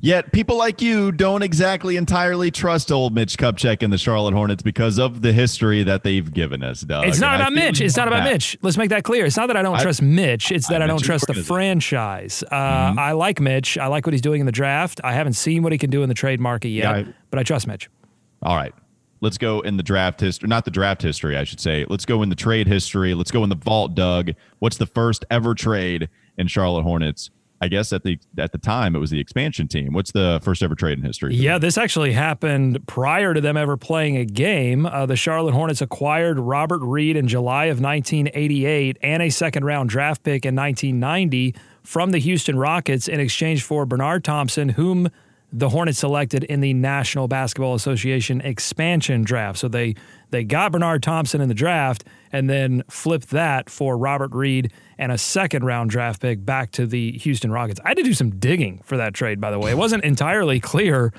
Yet 0.04 0.32
people 0.32 0.56
like 0.56 0.82
you 0.82 1.12
don't 1.12 1.42
exactly 1.42 1.96
entirely 1.96 2.50
trust 2.50 2.90
old 2.90 3.14
Mitch 3.14 3.38
Kupchak 3.38 3.84
and 3.84 3.92
the 3.92 3.98
Charlotte 3.98 4.34
Hornets 4.34 4.60
because 4.60 4.98
of 4.98 5.22
the 5.22 5.32
history 5.32 5.84
that 5.84 6.02
they've 6.02 6.28
given 6.34 6.64
us, 6.64 6.80
Doug. 6.80 7.06
It's 7.06 7.20
not 7.20 7.34
and 7.34 7.42
about 7.42 7.52
Mitch. 7.52 7.80
It's 7.80 7.96
not 7.96 8.08
about 8.08 8.24
that. 8.24 8.32
Mitch. 8.32 8.58
Let's 8.62 8.76
make 8.76 8.90
that 8.90 9.04
clear. 9.04 9.24
It's 9.26 9.36
not 9.36 9.46
that 9.46 9.56
I 9.56 9.62
don't 9.62 9.76
I, 9.76 9.82
trust 9.82 10.02
Mitch. 10.02 10.50
It's 10.50 10.66
that 10.70 10.82
I, 10.82 10.86
I 10.86 10.88
don't 10.88 10.98
trust 10.98 11.28
the 11.28 11.34
franchise. 11.34 12.42
Uh, 12.50 12.56
mm-hmm. 12.56 12.98
I 12.98 13.12
like 13.12 13.40
Mitch. 13.40 13.78
I 13.78 13.86
like 13.86 14.04
what 14.04 14.12
he's 14.12 14.20
doing 14.20 14.40
in 14.40 14.46
the 14.46 14.50
draft. 14.50 15.00
I 15.04 15.12
haven't 15.12 15.34
seen 15.34 15.62
what 15.62 15.70
he 15.70 15.78
can 15.78 15.88
do 15.88 16.02
in 16.02 16.08
the 16.08 16.16
trade 16.16 16.40
market 16.40 16.70
yet, 16.70 17.06
yeah, 17.06 17.12
but 17.30 17.38
I 17.38 17.44
trust 17.44 17.68
Mitch. 17.68 17.88
All 18.42 18.56
right. 18.56 18.74
Let's 19.20 19.38
go 19.38 19.60
in 19.60 19.76
the 19.76 19.84
draft 19.84 20.20
history, 20.20 20.48
not 20.48 20.64
the 20.64 20.72
draft 20.72 21.00
history, 21.00 21.36
I 21.36 21.44
should 21.44 21.60
say. 21.60 21.86
Let's 21.88 22.06
go 22.06 22.24
in 22.24 22.28
the 22.28 22.34
trade 22.34 22.66
history. 22.66 23.14
Let's 23.14 23.30
go 23.30 23.44
in 23.44 23.50
the 23.50 23.54
vault, 23.54 23.94
Doug. 23.94 24.32
What's 24.58 24.78
the 24.78 24.86
first 24.86 25.24
ever 25.30 25.54
trade 25.54 26.08
in 26.36 26.48
Charlotte 26.48 26.82
Hornets 26.82 27.30
I 27.62 27.68
guess 27.68 27.92
at 27.92 28.02
the 28.02 28.18
at 28.36 28.50
the 28.50 28.58
time 28.58 28.96
it 28.96 28.98
was 28.98 29.10
the 29.10 29.20
expansion 29.20 29.68
team. 29.68 29.92
What's 29.92 30.10
the 30.10 30.40
first 30.42 30.64
ever 30.64 30.74
trade 30.74 30.98
in 30.98 31.04
history? 31.04 31.32
Yeah, 31.36 31.58
this 31.58 31.78
actually 31.78 32.12
happened 32.12 32.84
prior 32.88 33.32
to 33.34 33.40
them 33.40 33.56
ever 33.56 33.76
playing 33.76 34.16
a 34.16 34.24
game. 34.24 34.84
Uh, 34.84 35.06
the 35.06 35.14
Charlotte 35.14 35.54
Hornets 35.54 35.80
acquired 35.80 36.40
Robert 36.40 36.80
Reed 36.80 37.16
in 37.16 37.28
July 37.28 37.66
of 37.66 37.80
1988 37.80 38.98
and 39.00 39.22
a 39.22 39.30
second 39.30 39.64
round 39.64 39.90
draft 39.90 40.24
pick 40.24 40.44
in 40.44 40.56
1990 40.56 41.54
from 41.84 42.10
the 42.10 42.18
Houston 42.18 42.58
Rockets 42.58 43.06
in 43.06 43.20
exchange 43.20 43.62
for 43.62 43.86
Bernard 43.86 44.24
Thompson, 44.24 44.70
whom 44.70 45.08
the 45.52 45.68
Hornets 45.68 45.98
selected 45.98 46.44
in 46.44 46.60
the 46.60 46.72
National 46.72 47.28
Basketball 47.28 47.74
Association 47.74 48.40
expansion 48.40 49.22
draft. 49.22 49.58
So 49.58 49.68
they 49.68 49.94
they 50.30 50.44
got 50.44 50.72
Bernard 50.72 51.02
Thompson 51.02 51.42
in 51.42 51.48
the 51.48 51.54
draft 51.54 52.04
and 52.32 52.48
then 52.48 52.82
flipped 52.88 53.30
that 53.30 53.68
for 53.68 53.98
Robert 53.98 54.32
Reed 54.32 54.72
and 54.96 55.12
a 55.12 55.18
second 55.18 55.64
round 55.64 55.90
draft 55.90 56.22
pick 56.22 56.44
back 56.44 56.70
to 56.72 56.86
the 56.86 57.18
Houston 57.18 57.52
Rockets. 57.52 57.80
I 57.84 57.88
had 57.88 57.98
to 57.98 58.02
do 58.02 58.14
some 58.14 58.38
digging 58.38 58.80
for 58.84 58.96
that 58.96 59.12
trade, 59.12 59.40
by 59.40 59.50
the 59.50 59.58
way. 59.58 59.70
It 59.70 59.76
wasn't 59.76 60.04
entirely 60.04 60.58
clear 60.58 61.12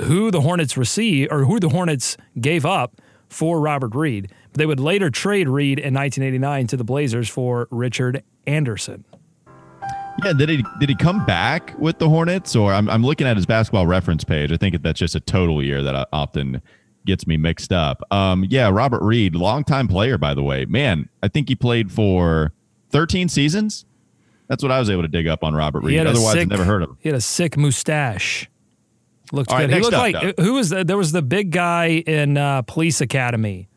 who 0.00 0.30
the 0.30 0.40
Hornets 0.40 0.76
received 0.76 1.32
or 1.32 1.44
who 1.44 1.58
the 1.58 1.68
Hornets 1.68 2.16
gave 2.40 2.64
up 2.64 3.00
for 3.28 3.60
Robert 3.60 3.94
Reed. 3.94 4.30
They 4.52 4.66
would 4.66 4.80
later 4.80 5.10
trade 5.10 5.48
Reed 5.48 5.78
in 5.78 5.94
1989 5.94 6.68
to 6.68 6.76
the 6.76 6.84
Blazers 6.84 7.28
for 7.28 7.66
Richard 7.70 8.22
Anderson. 8.46 9.04
Yeah, 10.24 10.32
did 10.32 10.48
he 10.48 10.64
did 10.78 10.88
he 10.88 10.94
come 10.94 11.24
back 11.24 11.74
with 11.78 11.98
the 11.98 12.08
Hornets, 12.08 12.54
or 12.54 12.72
I'm 12.72 12.88
I'm 12.88 13.02
looking 13.02 13.26
at 13.26 13.36
his 13.36 13.46
basketball 13.46 13.86
reference 13.86 14.24
page. 14.24 14.52
I 14.52 14.56
think 14.56 14.80
that's 14.82 14.98
just 14.98 15.14
a 15.14 15.20
total 15.20 15.62
year 15.62 15.82
that 15.82 16.08
often 16.12 16.60
gets 17.06 17.26
me 17.26 17.36
mixed 17.36 17.72
up. 17.72 18.02
Um, 18.10 18.46
yeah, 18.48 18.68
Robert 18.70 19.02
Reed, 19.02 19.34
longtime 19.34 19.88
player, 19.88 20.18
by 20.18 20.34
the 20.34 20.42
way. 20.42 20.64
Man, 20.64 21.08
I 21.22 21.28
think 21.28 21.48
he 21.48 21.54
played 21.54 21.90
for 21.90 22.52
13 22.90 23.28
seasons. 23.28 23.84
That's 24.48 24.62
what 24.62 24.70
I 24.70 24.78
was 24.78 24.90
able 24.90 25.02
to 25.02 25.08
dig 25.08 25.26
up 25.26 25.42
on 25.42 25.54
Robert 25.54 25.82
Reed. 25.82 25.98
Otherwise, 25.98 26.32
sick, 26.32 26.42
I 26.42 26.44
never 26.44 26.64
heard 26.64 26.82
of 26.82 26.90
him. 26.90 26.98
He 27.00 27.08
had 27.08 27.16
a 27.16 27.22
sick 27.22 27.56
mustache. 27.56 28.48
Looked 29.32 29.50
All 29.50 29.58
good. 29.58 29.70
right, 29.70 29.76
he 29.76 29.80
looked 29.80 29.92
next 29.92 30.14
like 30.14 30.14
up, 30.14 30.38
who 30.38 30.54
was 30.54 30.68
the, 30.68 30.84
there 30.84 30.98
was 30.98 31.12
the 31.12 31.22
big 31.22 31.52
guy 31.52 32.02
in 32.06 32.36
uh, 32.36 32.62
Police 32.62 33.00
Academy, 33.00 33.68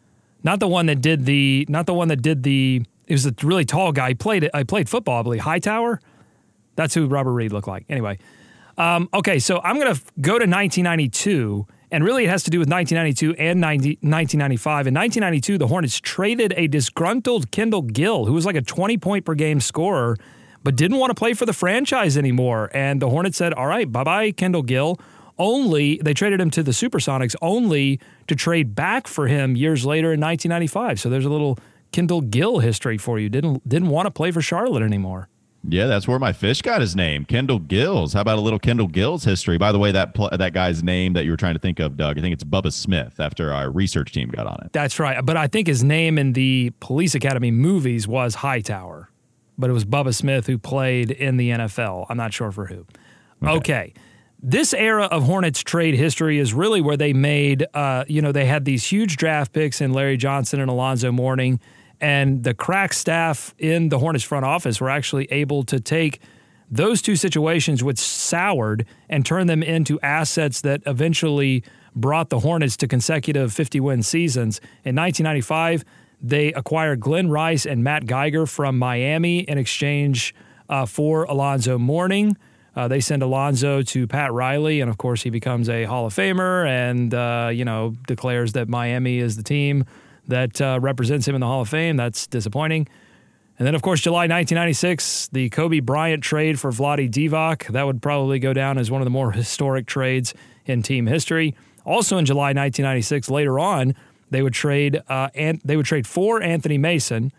not 0.44 0.60
the 0.60 0.68
one 0.68 0.88
that 0.88 1.02
did 1.02 1.26
the 1.26 1.66
not 1.70 1.86
the 1.86 1.94
one 1.94 2.10
that 2.10 2.22
did 2.22 2.44
the. 2.44 2.84
He 3.08 3.14
was 3.14 3.26
a 3.26 3.34
really 3.42 3.64
tall 3.64 3.94
guy. 3.94 4.10
He 4.10 4.16
played 4.16 4.44
it. 4.44 4.52
I 4.54 4.64
played 4.64 4.90
football. 4.90 5.20
I 5.20 5.24
believe 5.24 5.42
Hightower. 5.42 6.02
That's 6.76 6.94
who 6.94 7.08
Robert 7.08 7.34
Reed 7.34 7.52
looked 7.52 7.68
like. 7.68 7.86
Anyway, 7.90 8.20
um, 8.78 9.10
okay, 9.14 9.40
so 9.40 9.62
I'm 9.64 9.80
going 9.80 9.94
to 9.94 10.02
go 10.20 10.34
to 10.34 10.46
1992, 10.46 11.66
and 11.92 12.04
really 12.04 12.26
it 12.26 12.30
has 12.30 12.44
to 12.44 12.50
do 12.50 12.60
with 12.60 12.70
1992 12.70 13.42
and 13.42 13.62
90, 13.62 13.90
1995. 14.02 14.88
In 14.88 14.94
1992, 14.94 15.58
the 15.58 15.68
Hornets 15.68 16.00
traded 16.00 16.54
a 16.58 16.68
disgruntled 16.68 17.52
Kendall 17.52 17.82
Gill, 17.82 18.26
who 18.26 18.34
was 18.34 18.46
like 18.46 18.56
a 18.56 18.62
20 18.62 18.98
point 18.98 19.26
per 19.26 19.34
game 19.34 19.62
scorer, 19.62 20.18
but 20.64 20.76
didn't 20.76 20.98
want 20.98 21.12
to 21.12 21.16
play 21.16 21.34
for 21.34 21.46
the 21.46 21.54
franchise 21.54 22.18
anymore. 22.18 22.70
And 22.74 23.02
the 23.02 23.10
Hornets 23.10 23.38
said, 23.38 23.54
"All 23.54 23.68
right, 23.68 23.90
bye 23.90 24.04
bye, 24.04 24.32
Kendall 24.32 24.64
Gill." 24.64 25.00
Only 25.38 26.00
they 26.04 26.14
traded 26.14 26.40
him 26.40 26.50
to 26.52 26.64
the 26.64 26.72
Supersonics, 26.72 27.36
only 27.42 28.00
to 28.28 28.36
trade 28.36 28.74
back 28.74 29.06
for 29.06 29.28
him 29.28 29.56
years 29.56 29.86
later 29.86 30.14
in 30.14 30.20
1995. 30.22 31.00
So 31.00 31.10
there's 31.10 31.26
a 31.26 31.30
little 31.30 31.60
Kendall 31.92 32.22
Gill 32.22 32.60
history 32.60 32.98
for 32.98 33.20
you. 33.20 33.30
Didn't 33.30 33.68
didn't 33.68 33.90
want 33.90 34.06
to 34.06 34.12
play 34.12 34.32
for 34.32 34.42
Charlotte 34.42 34.84
anymore. 34.84 35.30
Yeah, 35.68 35.88
that's 35.88 36.08
where 36.08 36.20
my 36.20 36.34
fish 36.34 36.62
got 36.62 36.82
his 36.82 36.96
name, 36.96 37.26
Kendall 37.26 37.60
Gills. 37.60 38.14
How 38.14 38.22
about 38.22 38.38
a 38.38 38.42
little 38.42 38.60
Kendall 38.60 38.88
Gills 38.88 39.24
history? 39.24 39.58
By 39.58 39.72
the 39.72 39.80
way, 39.80 39.92
that 39.92 40.14
pl- 40.14 40.30
that 40.32 40.54
guy's 40.54 40.84
name 40.84 41.14
that 41.14 41.26
you 41.26 41.32
were 41.32 41.38
trying 41.38 41.56
to 41.56 41.60
think 41.60 41.80
of, 41.80 41.98
Doug, 41.98 42.18
I 42.18 42.22
think 42.22 42.34
it's 42.34 42.44
Bubba 42.44 42.72
Smith. 42.72 43.20
After 43.20 43.52
our 43.52 43.70
research 43.72 44.12
team 44.12 44.30
got 44.30 44.48
on 44.48 44.58
it. 44.66 44.74
That's 44.74 45.00
right. 45.00 45.26
But 45.26 45.38
I 45.38 45.48
think 45.48 45.68
his 45.68 45.84
name 45.84 46.18
in 46.18 46.34
the 46.34 46.72
Police 46.80 47.16
Academy 47.16 47.52
movies 47.52 48.08
was 48.08 48.36
Hightower, 48.36 49.10
but 49.58 49.70
it 49.70 49.74
was 49.74 49.86
Bubba 49.86 50.14
Smith 50.14 50.48
who 50.48 50.58
played 50.58 51.12
in 51.12 51.38
the 51.38 51.52
NFL. 51.52 52.06
I'm 52.10 52.18
not 52.18 52.34
sure 52.34 52.52
for 52.52 52.66
who. 52.66 52.86
Okay. 53.44 53.52
okay. 53.58 53.94
This 54.42 54.74
era 54.74 55.06
of 55.06 55.24
Hornets 55.24 55.64
trade 55.64 55.96
history 55.96 56.38
is 56.38 56.54
really 56.54 56.82
where 56.82 56.98
they 56.98 57.14
made, 57.14 57.66
uh, 57.74 58.06
you 58.08 58.22
know, 58.22 58.32
they 58.32 58.46
had 58.46 58.66
these 58.66 58.86
huge 58.86 59.18
draft 59.18 59.54
picks 59.54 59.82
in 59.82 59.92
Larry 59.92 60.18
Johnson 60.18 60.60
and 60.60 60.70
Alonzo 60.70 61.12
Mourning 61.12 61.60
and 62.02 62.44
the 62.44 62.54
crack 62.54 62.94
staff 62.94 63.54
in 63.58 63.90
the 63.90 64.00
Hornets 64.00 64.24
front 64.24 64.46
office 64.46 64.82
were 64.82 64.90
actually 64.90 65.26
able 65.32 65.64
to 65.64 65.80
take 65.80 66.20
those 66.70 67.02
two 67.02 67.16
situations 67.16 67.84
which 67.84 68.00
soured 68.00 68.86
and 69.10 69.26
turn 69.26 69.48
them 69.48 69.62
into 69.62 70.00
assets 70.02 70.62
that 70.62 70.82
eventually 70.86 71.64
brought 71.96 72.30
the 72.30 72.40
Hornets 72.40 72.76
to 72.78 72.88
consecutive 72.88 73.54
50 73.54 73.80
win 73.80 74.04
seasons. 74.04 74.60
In 74.84 74.96
1995, 74.96 75.86
they 76.22 76.52
acquired 76.54 77.00
Glen 77.00 77.30
Rice 77.30 77.66
and 77.66 77.84
Matt 77.84 78.06
Geiger 78.06 78.46
from 78.46 78.78
Miami 78.78 79.40
in 79.40 79.58
exchange 79.58 80.34
uh, 80.70 80.86
for 80.86 81.24
Alonzo 81.26 81.78
Mourning. 81.78 82.36
Uh, 82.76 82.90
they 82.90 83.00
send 83.00 83.24
Alonzo 83.24 83.82
to 83.82 84.06
Pat 84.06 84.34
Riley, 84.34 84.82
and 84.82 84.90
of 84.90 84.98
course, 84.98 85.22
he 85.22 85.30
becomes 85.30 85.70
a 85.70 85.86
Hall 85.86 86.06
of 86.06 86.14
Famer 86.14 86.68
and, 86.68 87.14
uh, 87.14 87.50
you 87.54 87.64
know, 87.64 87.94
declares 88.06 88.52
that 88.54 88.68
Miami 88.68 89.20
is 89.20 89.38
the 89.38 89.44
team 89.44 89.86
that 90.28 90.62
uh, 90.62 90.80
represents 90.82 91.28
him 91.28 91.36
in 91.36 91.42
the 91.42 91.48
Hall 91.48 91.62
of 91.62 91.70
Fame. 91.70 91.98
That's 91.98 92.28
disappointing. 92.28 92.88
And 93.58 93.66
then, 93.66 93.76
of 93.76 93.82
course, 93.82 94.02
July 94.02 94.24
1996, 94.24 95.30
the 95.32 95.50
Kobe 95.50 95.80
Bryant 95.80 96.24
trade 96.24 96.60
for 96.60 96.72
Vlade 96.72 97.10
Divac. 97.10 97.72
That 97.72 97.86
would 97.86 98.02
probably 98.02 98.38
go 98.40 98.54
down 98.54 98.78
as 98.78 98.92
one 98.92 99.02
of 99.02 99.06
the 99.06 99.12
more 99.12 99.32
historic 99.32 99.86
trades 99.86 100.34
in 100.66 100.82
team 100.82 101.08
history. 101.08 101.56
Also 101.86 102.18
in 102.18 102.26
July 102.26 102.48
1996, 102.48 103.30
later 103.30 103.60
on, 103.60 103.96
they 104.32 104.42
would 104.42 104.54
trade 104.54 105.02
uh, 105.08 105.30
and 105.36 105.62
they 105.64 105.78
would 105.78 105.86
trade 105.86 106.08
for 106.08 106.42
Anthony 106.42 106.78
Mason, 106.78 107.32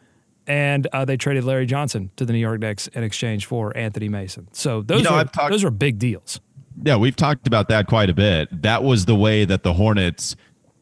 and 0.46 0.86
uh, 0.92 1.04
they 1.04 1.16
traded 1.16 1.44
Larry 1.44 1.66
Johnson 1.66 2.10
to 2.16 2.24
the 2.24 2.32
New 2.32 2.38
York 2.38 2.60
Knicks 2.60 2.86
in 2.88 3.02
exchange 3.02 3.44
for 3.44 3.76
Anthony 3.76 4.08
Mason. 4.08 4.48
So 4.52 4.82
those 4.82 5.02
you 5.02 5.10
know, 5.10 5.24
those 5.48 5.64
were 5.64 5.70
big 5.70 5.98
deals. 5.98 6.40
Yeah, 6.82 6.96
we've 6.96 7.16
talked 7.16 7.46
about 7.46 7.68
that 7.68 7.86
quite 7.86 8.10
a 8.10 8.14
bit. 8.14 8.62
That 8.62 8.84
was 8.84 9.06
the 9.06 9.16
way 9.16 9.44
that 9.44 9.62
the 9.62 9.72
Hornets 9.72 10.36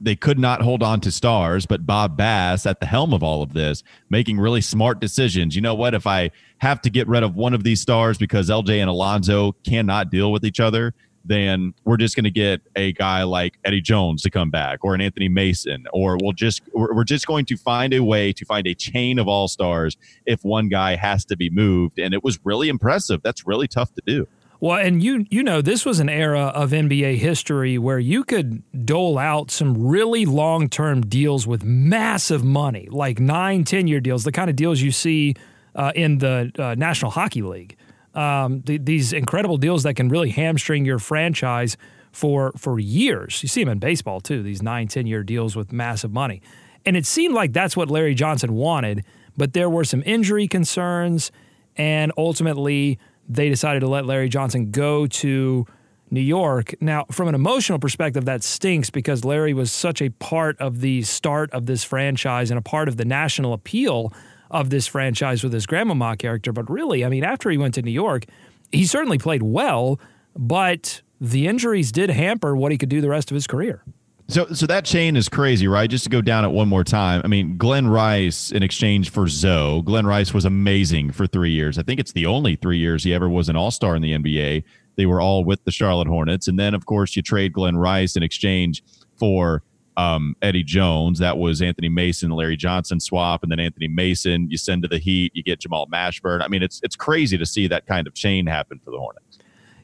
they 0.04 0.14
could 0.14 0.38
not 0.38 0.60
hold 0.60 0.82
on 0.82 1.00
to 1.00 1.10
stars, 1.10 1.64
but 1.64 1.86
Bob 1.86 2.16
Bass 2.16 2.66
at 2.66 2.78
the 2.78 2.86
helm 2.86 3.14
of 3.14 3.22
all 3.22 3.42
of 3.42 3.54
this, 3.54 3.82
making 4.10 4.38
really 4.38 4.60
smart 4.60 5.00
decisions. 5.00 5.56
You 5.56 5.62
know 5.62 5.74
what? 5.74 5.94
If 5.94 6.06
I 6.06 6.30
have 6.58 6.82
to 6.82 6.90
get 6.90 7.08
rid 7.08 7.22
of 7.22 7.34
one 7.34 7.54
of 7.54 7.64
these 7.64 7.80
stars 7.80 8.18
because 8.18 8.50
LJ 8.50 8.80
and 8.80 8.90
Alonzo 8.90 9.52
cannot 9.64 10.10
deal 10.10 10.30
with 10.30 10.44
each 10.44 10.60
other, 10.60 10.94
then 11.24 11.72
we're 11.84 11.96
just 11.96 12.16
going 12.16 12.24
to 12.24 12.30
get 12.30 12.60
a 12.76 12.92
guy 12.92 13.22
like 13.22 13.58
Eddie 13.64 13.80
Jones 13.80 14.22
to 14.22 14.30
come 14.30 14.50
back 14.50 14.80
or 14.82 14.94
an 14.94 15.00
Anthony 15.00 15.28
Mason, 15.28 15.86
or 15.92 16.18
we'll 16.20 16.32
just 16.32 16.60
we're 16.74 17.04
just 17.04 17.26
going 17.26 17.46
to 17.46 17.56
find 17.56 17.94
a 17.94 18.02
way 18.02 18.32
to 18.34 18.44
find 18.44 18.66
a 18.66 18.74
chain 18.74 19.18
of 19.18 19.26
all 19.26 19.48
stars 19.48 19.96
if 20.26 20.44
one 20.44 20.68
guy 20.68 20.96
has 20.96 21.24
to 21.26 21.36
be 21.36 21.48
moved. 21.48 21.98
And 21.98 22.12
it 22.12 22.22
was 22.22 22.38
really 22.44 22.68
impressive. 22.68 23.22
That's 23.22 23.46
really 23.46 23.68
tough 23.68 23.94
to 23.94 24.02
do. 24.04 24.28
Well, 24.64 24.78
and 24.78 25.02
you 25.02 25.26
you 25.28 25.42
know 25.42 25.60
this 25.60 25.84
was 25.84 26.00
an 26.00 26.08
era 26.08 26.44
of 26.44 26.70
NBA 26.70 27.18
history 27.18 27.76
where 27.76 27.98
you 27.98 28.24
could 28.24 28.62
dole 28.86 29.18
out 29.18 29.50
some 29.50 29.76
really 29.76 30.24
long 30.24 30.70
term 30.70 31.02
deals 31.02 31.46
with 31.46 31.62
massive 31.62 32.42
money, 32.42 32.88
like 32.90 33.20
nine, 33.20 33.64
ten 33.64 33.86
year 33.86 34.00
deals, 34.00 34.24
the 34.24 34.32
kind 34.32 34.48
of 34.48 34.56
deals 34.56 34.80
you 34.80 34.90
see 34.90 35.34
uh, 35.74 35.92
in 35.94 36.16
the 36.16 36.50
uh, 36.58 36.74
National 36.76 37.10
Hockey 37.10 37.42
League. 37.42 37.76
Um, 38.14 38.62
th- 38.62 38.80
these 38.82 39.12
incredible 39.12 39.58
deals 39.58 39.82
that 39.82 39.96
can 39.96 40.08
really 40.08 40.30
hamstring 40.30 40.86
your 40.86 40.98
franchise 40.98 41.76
for 42.10 42.50
for 42.56 42.78
years. 42.78 43.42
You 43.42 43.50
see 43.50 43.62
them 43.62 43.72
in 43.72 43.80
baseball 43.80 44.22
too. 44.22 44.42
These 44.42 44.62
nine, 44.62 44.88
ten 44.88 45.06
year 45.06 45.22
deals 45.22 45.54
with 45.54 45.72
massive 45.72 46.10
money, 46.10 46.40
and 46.86 46.96
it 46.96 47.04
seemed 47.04 47.34
like 47.34 47.52
that's 47.52 47.76
what 47.76 47.90
Larry 47.90 48.14
Johnson 48.14 48.54
wanted. 48.54 49.04
But 49.36 49.52
there 49.52 49.68
were 49.68 49.84
some 49.84 50.02
injury 50.06 50.48
concerns, 50.48 51.30
and 51.76 52.12
ultimately 52.16 52.98
they 53.28 53.48
decided 53.48 53.80
to 53.80 53.88
let 53.88 54.06
Larry 54.06 54.28
Johnson 54.28 54.70
go 54.70 55.06
to 55.06 55.66
New 56.10 56.20
York. 56.20 56.74
Now, 56.80 57.06
from 57.10 57.28
an 57.28 57.34
emotional 57.34 57.78
perspective, 57.78 58.24
that 58.26 58.42
stinks 58.42 58.90
because 58.90 59.24
Larry 59.24 59.54
was 59.54 59.72
such 59.72 60.00
a 60.00 60.10
part 60.10 60.58
of 60.60 60.80
the 60.80 61.02
start 61.02 61.50
of 61.50 61.66
this 61.66 61.84
franchise 61.84 62.50
and 62.50 62.58
a 62.58 62.62
part 62.62 62.88
of 62.88 62.96
the 62.96 63.04
national 63.04 63.52
appeal 63.52 64.12
of 64.50 64.70
this 64.70 64.86
franchise 64.86 65.42
with 65.42 65.52
his 65.52 65.66
grandmama 65.66 66.16
character. 66.16 66.52
But 66.52 66.70
really, 66.70 67.04
I 67.04 67.08
mean, 67.08 67.24
after 67.24 67.50
he 67.50 67.58
went 67.58 67.74
to 67.74 67.82
New 67.82 67.90
York, 67.90 68.26
he 68.70 68.84
certainly 68.86 69.18
played 69.18 69.42
well, 69.42 69.98
but 70.36 71.02
the 71.20 71.46
injuries 71.46 71.90
did 71.90 72.10
hamper 72.10 72.54
what 72.54 72.70
he 72.70 72.78
could 72.78 72.88
do 72.88 73.00
the 73.00 73.08
rest 73.08 73.30
of 73.30 73.34
his 73.34 73.46
career. 73.46 73.82
So, 74.28 74.46
so 74.46 74.66
that 74.66 74.86
chain 74.86 75.16
is 75.16 75.28
crazy, 75.28 75.68
right? 75.68 75.88
Just 75.88 76.04
to 76.04 76.10
go 76.10 76.22
down 76.22 76.44
it 76.44 76.48
one 76.48 76.68
more 76.68 76.82
time. 76.82 77.20
I 77.24 77.28
mean, 77.28 77.58
Glen 77.58 77.86
Rice 77.86 78.50
in 78.52 78.62
exchange 78.62 79.10
for 79.10 79.28
Zoe. 79.28 79.82
Glen 79.82 80.06
Rice 80.06 80.32
was 80.32 80.46
amazing 80.46 81.12
for 81.12 81.26
three 81.26 81.50
years. 81.50 81.78
I 81.78 81.82
think 81.82 82.00
it's 82.00 82.12
the 82.12 82.24
only 82.24 82.56
three 82.56 82.78
years 82.78 83.04
he 83.04 83.12
ever 83.12 83.28
was 83.28 83.50
an 83.50 83.56
All 83.56 83.70
Star 83.70 83.94
in 83.94 84.02
the 84.02 84.12
NBA. 84.12 84.64
They 84.96 85.06
were 85.06 85.20
all 85.20 85.44
with 85.44 85.62
the 85.64 85.70
Charlotte 85.70 86.08
Hornets, 86.08 86.48
and 86.48 86.58
then 86.58 86.72
of 86.72 86.86
course 86.86 87.16
you 87.16 87.22
trade 87.22 87.52
Glen 87.52 87.76
Rice 87.76 88.16
in 88.16 88.22
exchange 88.22 88.82
for 89.16 89.62
um, 89.96 90.36
Eddie 90.40 90.62
Jones. 90.62 91.18
That 91.18 91.36
was 91.36 91.60
Anthony 91.60 91.88
Mason, 91.88 92.30
Larry 92.30 92.56
Johnson 92.56 93.00
swap, 93.00 93.42
and 93.42 93.52
then 93.52 93.60
Anthony 93.60 93.88
Mason. 93.88 94.50
You 94.50 94.56
send 94.56 94.82
to 94.82 94.88
the 94.88 94.98
Heat, 94.98 95.32
you 95.34 95.42
get 95.42 95.60
Jamal 95.60 95.86
Mashburn. 95.88 96.42
I 96.42 96.48
mean, 96.48 96.62
it's 96.62 96.80
it's 96.82 96.96
crazy 96.96 97.36
to 97.36 97.46
see 97.46 97.66
that 97.68 97.86
kind 97.86 98.06
of 98.06 98.14
chain 98.14 98.46
happen 98.46 98.80
for 98.84 98.90
the 98.90 98.98
Hornets. 98.98 99.23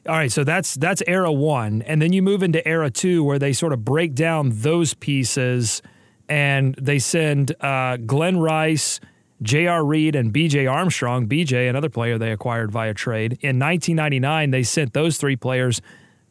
All 0.07 0.15
right, 0.15 0.31
so 0.31 0.43
that's 0.43 0.73
that's 0.75 1.03
era 1.05 1.31
one, 1.31 1.83
and 1.83 2.01
then 2.01 2.11
you 2.11 2.23
move 2.23 2.41
into 2.41 2.67
era 2.67 2.89
two, 2.89 3.23
where 3.23 3.37
they 3.37 3.53
sort 3.53 3.71
of 3.71 3.85
break 3.85 4.15
down 4.15 4.49
those 4.51 4.95
pieces, 4.95 5.83
and 6.27 6.73
they 6.81 6.97
send 6.97 7.55
uh, 7.61 7.97
Glen 7.97 8.39
Rice, 8.39 8.99
J.R. 9.43 9.85
Reid, 9.85 10.15
and 10.15 10.33
B.J. 10.33 10.65
Armstrong. 10.65 11.27
B.J. 11.27 11.67
another 11.67 11.89
player 11.89 12.17
they 12.17 12.31
acquired 12.31 12.71
via 12.71 12.95
trade 12.95 13.33
in 13.41 13.59
1999. 13.59 14.49
They 14.49 14.63
sent 14.63 14.93
those 14.93 15.17
three 15.17 15.35
players 15.35 15.83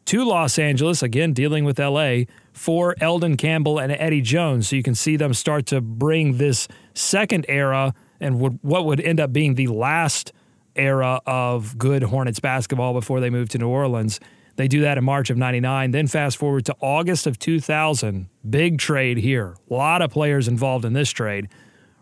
to 0.05 0.25
Los 0.25 0.59
Angeles 0.59 1.01
again, 1.01 1.31
dealing 1.31 1.63
with 1.63 1.79
L.A. 1.79 2.27
for 2.51 2.95
Elden 2.99 3.37
Campbell 3.37 3.79
and 3.79 3.93
Eddie 3.93 4.21
Jones. 4.21 4.67
So 4.67 4.75
you 4.75 4.83
can 4.83 4.95
see 4.95 5.15
them 5.15 5.33
start 5.33 5.65
to 5.67 5.79
bring 5.79 6.37
this 6.37 6.67
second 6.93 7.45
era 7.47 7.93
and 8.19 8.59
what 8.61 8.85
would 8.85 8.99
end 8.99 9.21
up 9.21 9.31
being 9.31 9.55
the 9.55 9.67
last 9.67 10.33
era 10.75 11.21
of 11.25 11.77
good 11.77 12.03
Hornets 12.03 12.39
basketball 12.39 12.93
before 12.93 13.19
they 13.19 13.29
moved 13.29 13.51
to 13.51 13.57
New 13.57 13.67
Orleans. 13.67 14.19
They 14.55 14.67
do 14.67 14.81
that 14.81 14.97
in 14.97 15.03
March 15.03 15.29
of 15.29 15.37
99. 15.37 15.91
Then 15.91 16.07
fast 16.07 16.37
forward 16.37 16.65
to 16.65 16.75
August 16.81 17.25
of 17.27 17.39
2000. 17.39 18.27
Big 18.49 18.77
trade 18.77 19.17
here. 19.17 19.55
A 19.69 19.73
lot 19.73 20.01
of 20.01 20.11
players 20.11 20.47
involved 20.47 20.85
in 20.85 20.93
this 20.93 21.09
trade. 21.09 21.47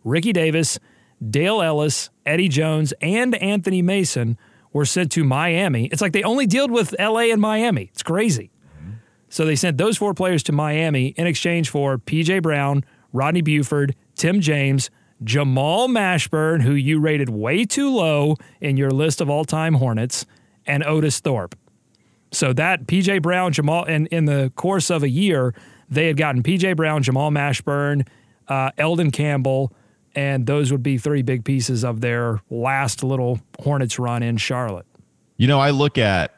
Ricky 0.03 0.33
Davis, 0.33 0.79
Dale 1.27 1.61
Ellis, 1.61 2.09
Eddie 2.25 2.49
Jones, 2.49 2.93
and 3.01 3.35
Anthony 3.35 3.81
Mason 3.81 4.37
were 4.73 4.85
sent 4.85 5.11
to 5.13 5.23
Miami. 5.23 5.85
It's 5.85 6.01
like 6.01 6.13
they 6.13 6.23
only 6.23 6.47
dealt 6.47 6.71
with 6.71 6.95
LA 6.99 7.31
and 7.31 7.41
Miami. 7.41 7.89
It's 7.91 8.03
crazy. 8.03 8.51
So 9.29 9.45
they 9.45 9.55
sent 9.55 9.77
those 9.77 9.97
four 9.97 10.13
players 10.13 10.41
to 10.43 10.51
Miami 10.51 11.07
in 11.09 11.27
exchange 11.27 11.69
for 11.69 11.99
PJ 11.99 12.41
Brown, 12.41 12.83
Rodney 13.13 13.41
Buford, 13.41 13.95
Tim 14.15 14.41
James, 14.41 14.89
Jamal 15.23 15.87
Mashburn, 15.87 16.61
who 16.61 16.73
you 16.73 16.99
rated 16.99 17.29
way 17.29 17.65
too 17.65 17.93
low 17.93 18.35
in 18.61 18.77
your 18.77 18.91
list 18.91 19.21
of 19.21 19.29
all 19.29 19.45
time 19.45 19.75
Hornets, 19.75 20.25
and 20.65 20.83
Otis 20.83 21.19
Thorpe. 21.19 21.55
So 22.31 22.53
that 22.53 22.85
PJ 22.85 23.21
Brown, 23.21 23.53
Jamal, 23.53 23.85
and 23.85 24.07
in 24.07 24.25
the 24.25 24.51
course 24.55 24.89
of 24.89 25.03
a 25.03 25.09
year, 25.09 25.53
they 25.89 26.07
had 26.07 26.17
gotten 26.17 26.43
PJ 26.43 26.75
Brown, 26.75 27.01
Jamal 27.01 27.31
Mashburn, 27.31 28.07
uh, 28.47 28.71
Elden 28.77 29.11
Campbell, 29.11 29.73
and 30.15 30.45
those 30.45 30.71
would 30.71 30.83
be 30.83 30.97
three 30.97 31.21
big 31.21 31.43
pieces 31.43 31.83
of 31.83 32.01
their 32.01 32.41
last 32.49 33.03
little 33.03 33.39
Hornets 33.59 33.99
run 33.99 34.23
in 34.23 34.37
Charlotte. 34.37 34.85
You 35.37 35.47
know, 35.47 35.59
I 35.59 35.71
look 35.71 35.97
at 35.97 36.35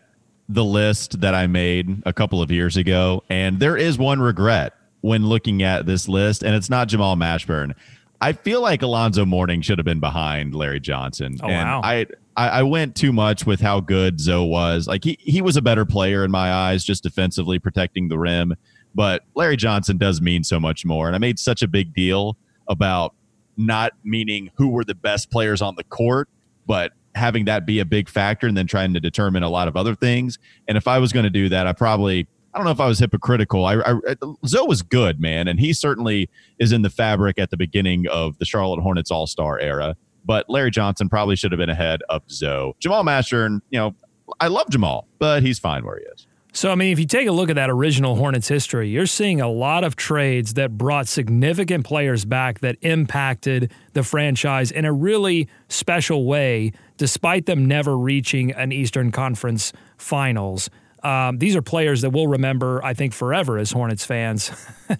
the 0.47 0.63
list 0.63 1.21
that 1.21 1.33
I 1.33 1.47
made 1.47 2.03
a 2.05 2.13
couple 2.13 2.41
of 2.41 2.51
years 2.51 2.77
ago, 2.77 3.23
and 3.29 3.59
there 3.59 3.77
is 3.77 3.97
one 3.97 4.21
regret 4.21 4.73
when 5.01 5.25
looking 5.25 5.63
at 5.63 5.85
this 5.85 6.07
list, 6.07 6.43
and 6.43 6.55
it's 6.55 6.69
not 6.69 6.87
Jamal 6.87 7.15
Mashburn. 7.15 7.73
I 8.21 8.33
feel 8.33 8.61
like 8.61 8.83
Alonzo 8.83 9.25
Mourning 9.25 9.61
should 9.61 9.79
have 9.79 9.85
been 9.85 9.99
behind 9.99 10.53
Larry 10.53 10.79
Johnson. 10.79 11.37
Oh, 11.41 11.47
and 11.47 11.67
wow. 11.67 11.81
I, 11.83 12.05
I 12.37 12.49
I 12.49 12.63
went 12.63 12.95
too 12.95 13.11
much 13.11 13.45
with 13.45 13.61
how 13.61 13.79
good 13.79 14.19
Zoe 14.19 14.47
was. 14.47 14.87
Like 14.87 15.03
he 15.03 15.17
he 15.19 15.41
was 15.41 15.57
a 15.57 15.61
better 15.61 15.85
player 15.85 16.23
in 16.23 16.31
my 16.31 16.53
eyes, 16.53 16.83
just 16.83 17.03
defensively 17.03 17.57
protecting 17.57 18.09
the 18.09 18.19
rim. 18.19 18.55
But 18.93 19.23
Larry 19.35 19.57
Johnson 19.57 19.97
does 19.97 20.21
mean 20.21 20.43
so 20.43 20.59
much 20.59 20.85
more. 20.85 21.07
And 21.07 21.15
I 21.15 21.19
made 21.19 21.39
such 21.39 21.61
a 21.61 21.67
big 21.67 21.93
deal 21.93 22.37
about 22.67 23.15
not 23.57 23.93
meaning 24.03 24.51
who 24.55 24.69
were 24.69 24.83
the 24.83 24.95
best 24.95 25.31
players 25.31 25.61
on 25.61 25.75
the 25.75 25.83
court, 25.85 26.29
but 26.65 26.91
having 27.15 27.45
that 27.45 27.65
be 27.65 27.79
a 27.79 27.85
big 27.85 28.07
factor 28.09 28.47
and 28.47 28.55
then 28.55 28.67
trying 28.67 28.93
to 28.93 28.99
determine 28.99 29.43
a 29.43 29.49
lot 29.49 29.67
of 29.67 29.75
other 29.75 29.95
things. 29.95 30.37
And 30.67 30.77
if 30.77 30.87
I 30.87 30.99
was 30.99 31.11
going 31.11 31.23
to 31.23 31.29
do 31.29 31.49
that, 31.49 31.67
I 31.67 31.73
probably 31.73 32.27
I 32.53 32.57
don't 32.57 32.65
know 32.65 32.71
if 32.71 32.79
I 32.79 32.87
was 32.87 32.99
hypocritical. 32.99 33.65
I, 33.65 33.79
I 33.79 34.15
Zoe 34.45 34.67
was 34.67 34.81
good, 34.81 35.19
man, 35.19 35.47
and 35.47 35.59
he 35.59 35.73
certainly 35.73 36.29
is 36.59 36.71
in 36.71 36.81
the 36.81 36.89
fabric 36.89 37.39
at 37.39 37.49
the 37.49 37.57
beginning 37.57 38.07
of 38.07 38.37
the 38.39 38.45
Charlotte 38.45 38.81
Hornets 38.81 39.11
All 39.11 39.27
Star 39.27 39.59
era. 39.59 39.95
But 40.25 40.49
Larry 40.49 40.71
Johnson 40.71 41.09
probably 41.09 41.35
should 41.35 41.51
have 41.51 41.59
been 41.59 41.69
ahead 41.69 42.01
of 42.09 42.23
Zoe. 42.29 42.73
Jamal 42.79 43.03
Mashburn, 43.03 43.61
you 43.69 43.79
know, 43.79 43.95
I 44.39 44.47
love 44.47 44.69
Jamal, 44.69 45.07
but 45.17 45.43
he's 45.43 45.59
fine 45.59 45.83
where 45.83 45.97
he 45.97 46.05
is. 46.05 46.27
So, 46.53 46.69
I 46.69 46.75
mean, 46.75 46.91
if 46.91 46.99
you 46.99 47.05
take 47.05 47.27
a 47.27 47.31
look 47.31 47.49
at 47.49 47.55
that 47.55 47.69
original 47.69 48.17
Hornets 48.17 48.49
history, 48.49 48.89
you're 48.89 49.05
seeing 49.05 49.39
a 49.39 49.49
lot 49.49 49.85
of 49.85 49.95
trades 49.95 50.55
that 50.55 50.77
brought 50.77 51.07
significant 51.07 51.85
players 51.85 52.25
back 52.25 52.59
that 52.59 52.75
impacted 52.81 53.71
the 53.93 54.03
franchise 54.03 54.69
in 54.69 54.83
a 54.83 54.91
really 54.91 55.47
special 55.69 56.25
way, 56.25 56.73
despite 56.97 57.45
them 57.45 57.65
never 57.65 57.97
reaching 57.97 58.51
an 58.51 58.73
Eastern 58.73 59.11
Conference 59.11 59.71
finals. 59.95 60.69
Um, 61.03 61.37
these 61.37 61.55
are 61.55 61.61
players 61.61 62.01
that 62.01 62.11
we'll 62.11 62.27
remember, 62.27 62.83
I 62.83 62.93
think, 62.93 63.13
forever 63.13 63.57
as 63.57 63.71
Hornets 63.71 64.05
fans. 64.05 64.51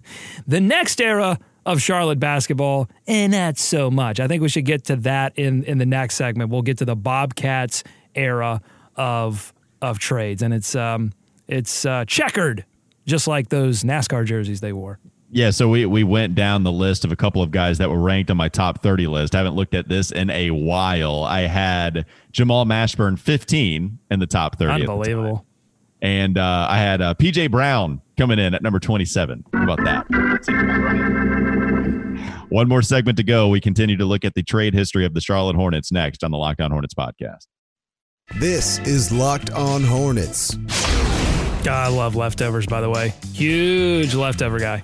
the 0.47 0.59
next 0.59 0.99
era 0.99 1.37
of 1.65 1.81
Charlotte 1.81 2.19
basketball, 2.19 2.89
and 3.07 3.31
not 3.31 3.57
so 3.57 3.91
much. 3.91 4.19
I 4.19 4.27
think 4.27 4.41
we 4.41 4.49
should 4.49 4.65
get 4.65 4.85
to 4.85 4.95
that 4.97 5.37
in, 5.37 5.63
in 5.65 5.77
the 5.77 5.85
next 5.85 6.15
segment. 6.15 6.49
We'll 6.49 6.63
get 6.63 6.79
to 6.79 6.85
the 6.85 6.95
Bobcats 6.95 7.83
era 8.15 8.61
of 8.95 9.53
of 9.81 9.99
trades, 9.99 10.41
and 10.41 10.53
it's 10.53 10.75
um, 10.75 11.11
it's 11.47 11.85
uh, 11.85 12.05
checkered, 12.05 12.65
just 13.05 13.27
like 13.27 13.49
those 13.49 13.83
NASCAR 13.83 14.25
jerseys 14.25 14.61
they 14.61 14.73
wore. 14.73 14.99
Yeah, 15.33 15.51
so 15.51 15.69
we 15.69 15.85
we 15.85 16.03
went 16.03 16.35
down 16.35 16.63
the 16.63 16.71
list 16.71 17.05
of 17.05 17.11
a 17.11 17.15
couple 17.15 17.41
of 17.41 17.51
guys 17.51 17.77
that 17.77 17.89
were 17.89 17.99
ranked 17.99 18.29
on 18.29 18.37
my 18.37 18.49
top 18.49 18.81
30 18.81 19.07
list. 19.07 19.33
I 19.33 19.37
haven't 19.37 19.55
looked 19.55 19.73
at 19.73 19.87
this 19.87 20.11
in 20.11 20.29
a 20.29 20.51
while. 20.51 21.23
I 21.23 21.41
had 21.41 22.05
Jamal 22.31 22.65
Mashburn 22.65 23.17
15 23.17 23.99
in 24.09 24.19
the 24.19 24.27
top 24.27 24.57
30. 24.57 24.73
at 24.73 24.79
the 24.79 24.85
time. 24.85 24.91
Unbelievable. 24.91 25.45
And 26.01 26.37
uh, 26.37 26.67
I 26.69 26.77
had 26.77 27.01
uh, 27.01 27.13
PJ 27.13 27.51
Brown 27.51 28.01
coming 28.17 28.39
in 28.39 28.53
at 28.53 28.61
number 28.63 28.79
27. 28.79 29.43
How 29.53 29.63
about 29.63 29.83
that? 29.83 30.07
One 32.49 32.67
more 32.67 32.81
segment 32.81 33.17
to 33.17 33.23
go. 33.23 33.47
We 33.47 33.61
continue 33.61 33.97
to 33.97 34.05
look 34.05 34.25
at 34.25 34.33
the 34.33 34.43
trade 34.43 34.73
history 34.73 35.05
of 35.05 35.13
the 35.13 35.21
Charlotte 35.21 35.55
Hornets 35.55 35.91
next 35.91 36.23
on 36.23 36.31
the 36.31 36.37
Locked 36.37 36.59
On 36.61 36.71
Hornets 36.71 36.93
podcast. 36.93 37.47
This 38.39 38.79
is 38.79 39.11
Locked 39.11 39.51
On 39.51 39.83
Hornets. 39.83 40.55
God, 41.63 41.67
I 41.67 41.87
love 41.89 42.15
leftovers, 42.15 42.65
by 42.65 42.81
the 42.81 42.89
way. 42.89 43.13
Huge 43.33 44.15
leftover 44.15 44.57
guy. 44.59 44.81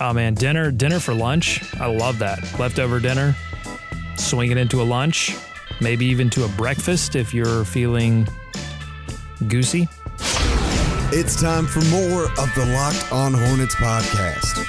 Oh 0.00 0.12
man, 0.12 0.34
dinner, 0.34 0.70
dinner 0.70 1.00
for 1.00 1.12
lunch. 1.12 1.62
I 1.80 1.86
love 1.86 2.18
that. 2.20 2.58
Leftover 2.58 3.00
dinner, 3.00 3.34
swing 4.16 4.50
it 4.50 4.56
into 4.56 4.80
a 4.80 4.84
lunch, 4.84 5.36
maybe 5.80 6.06
even 6.06 6.30
to 6.30 6.44
a 6.44 6.48
breakfast 6.50 7.16
if 7.16 7.34
you're 7.34 7.64
feeling 7.64 8.28
goosey. 9.48 9.88
It's 11.12 11.40
time 11.40 11.66
for 11.66 11.80
more 11.86 12.24
of 12.24 12.54
the 12.54 12.66
Locked 12.72 13.12
On 13.12 13.34
Hornets 13.34 13.74
podcast. 13.74 14.66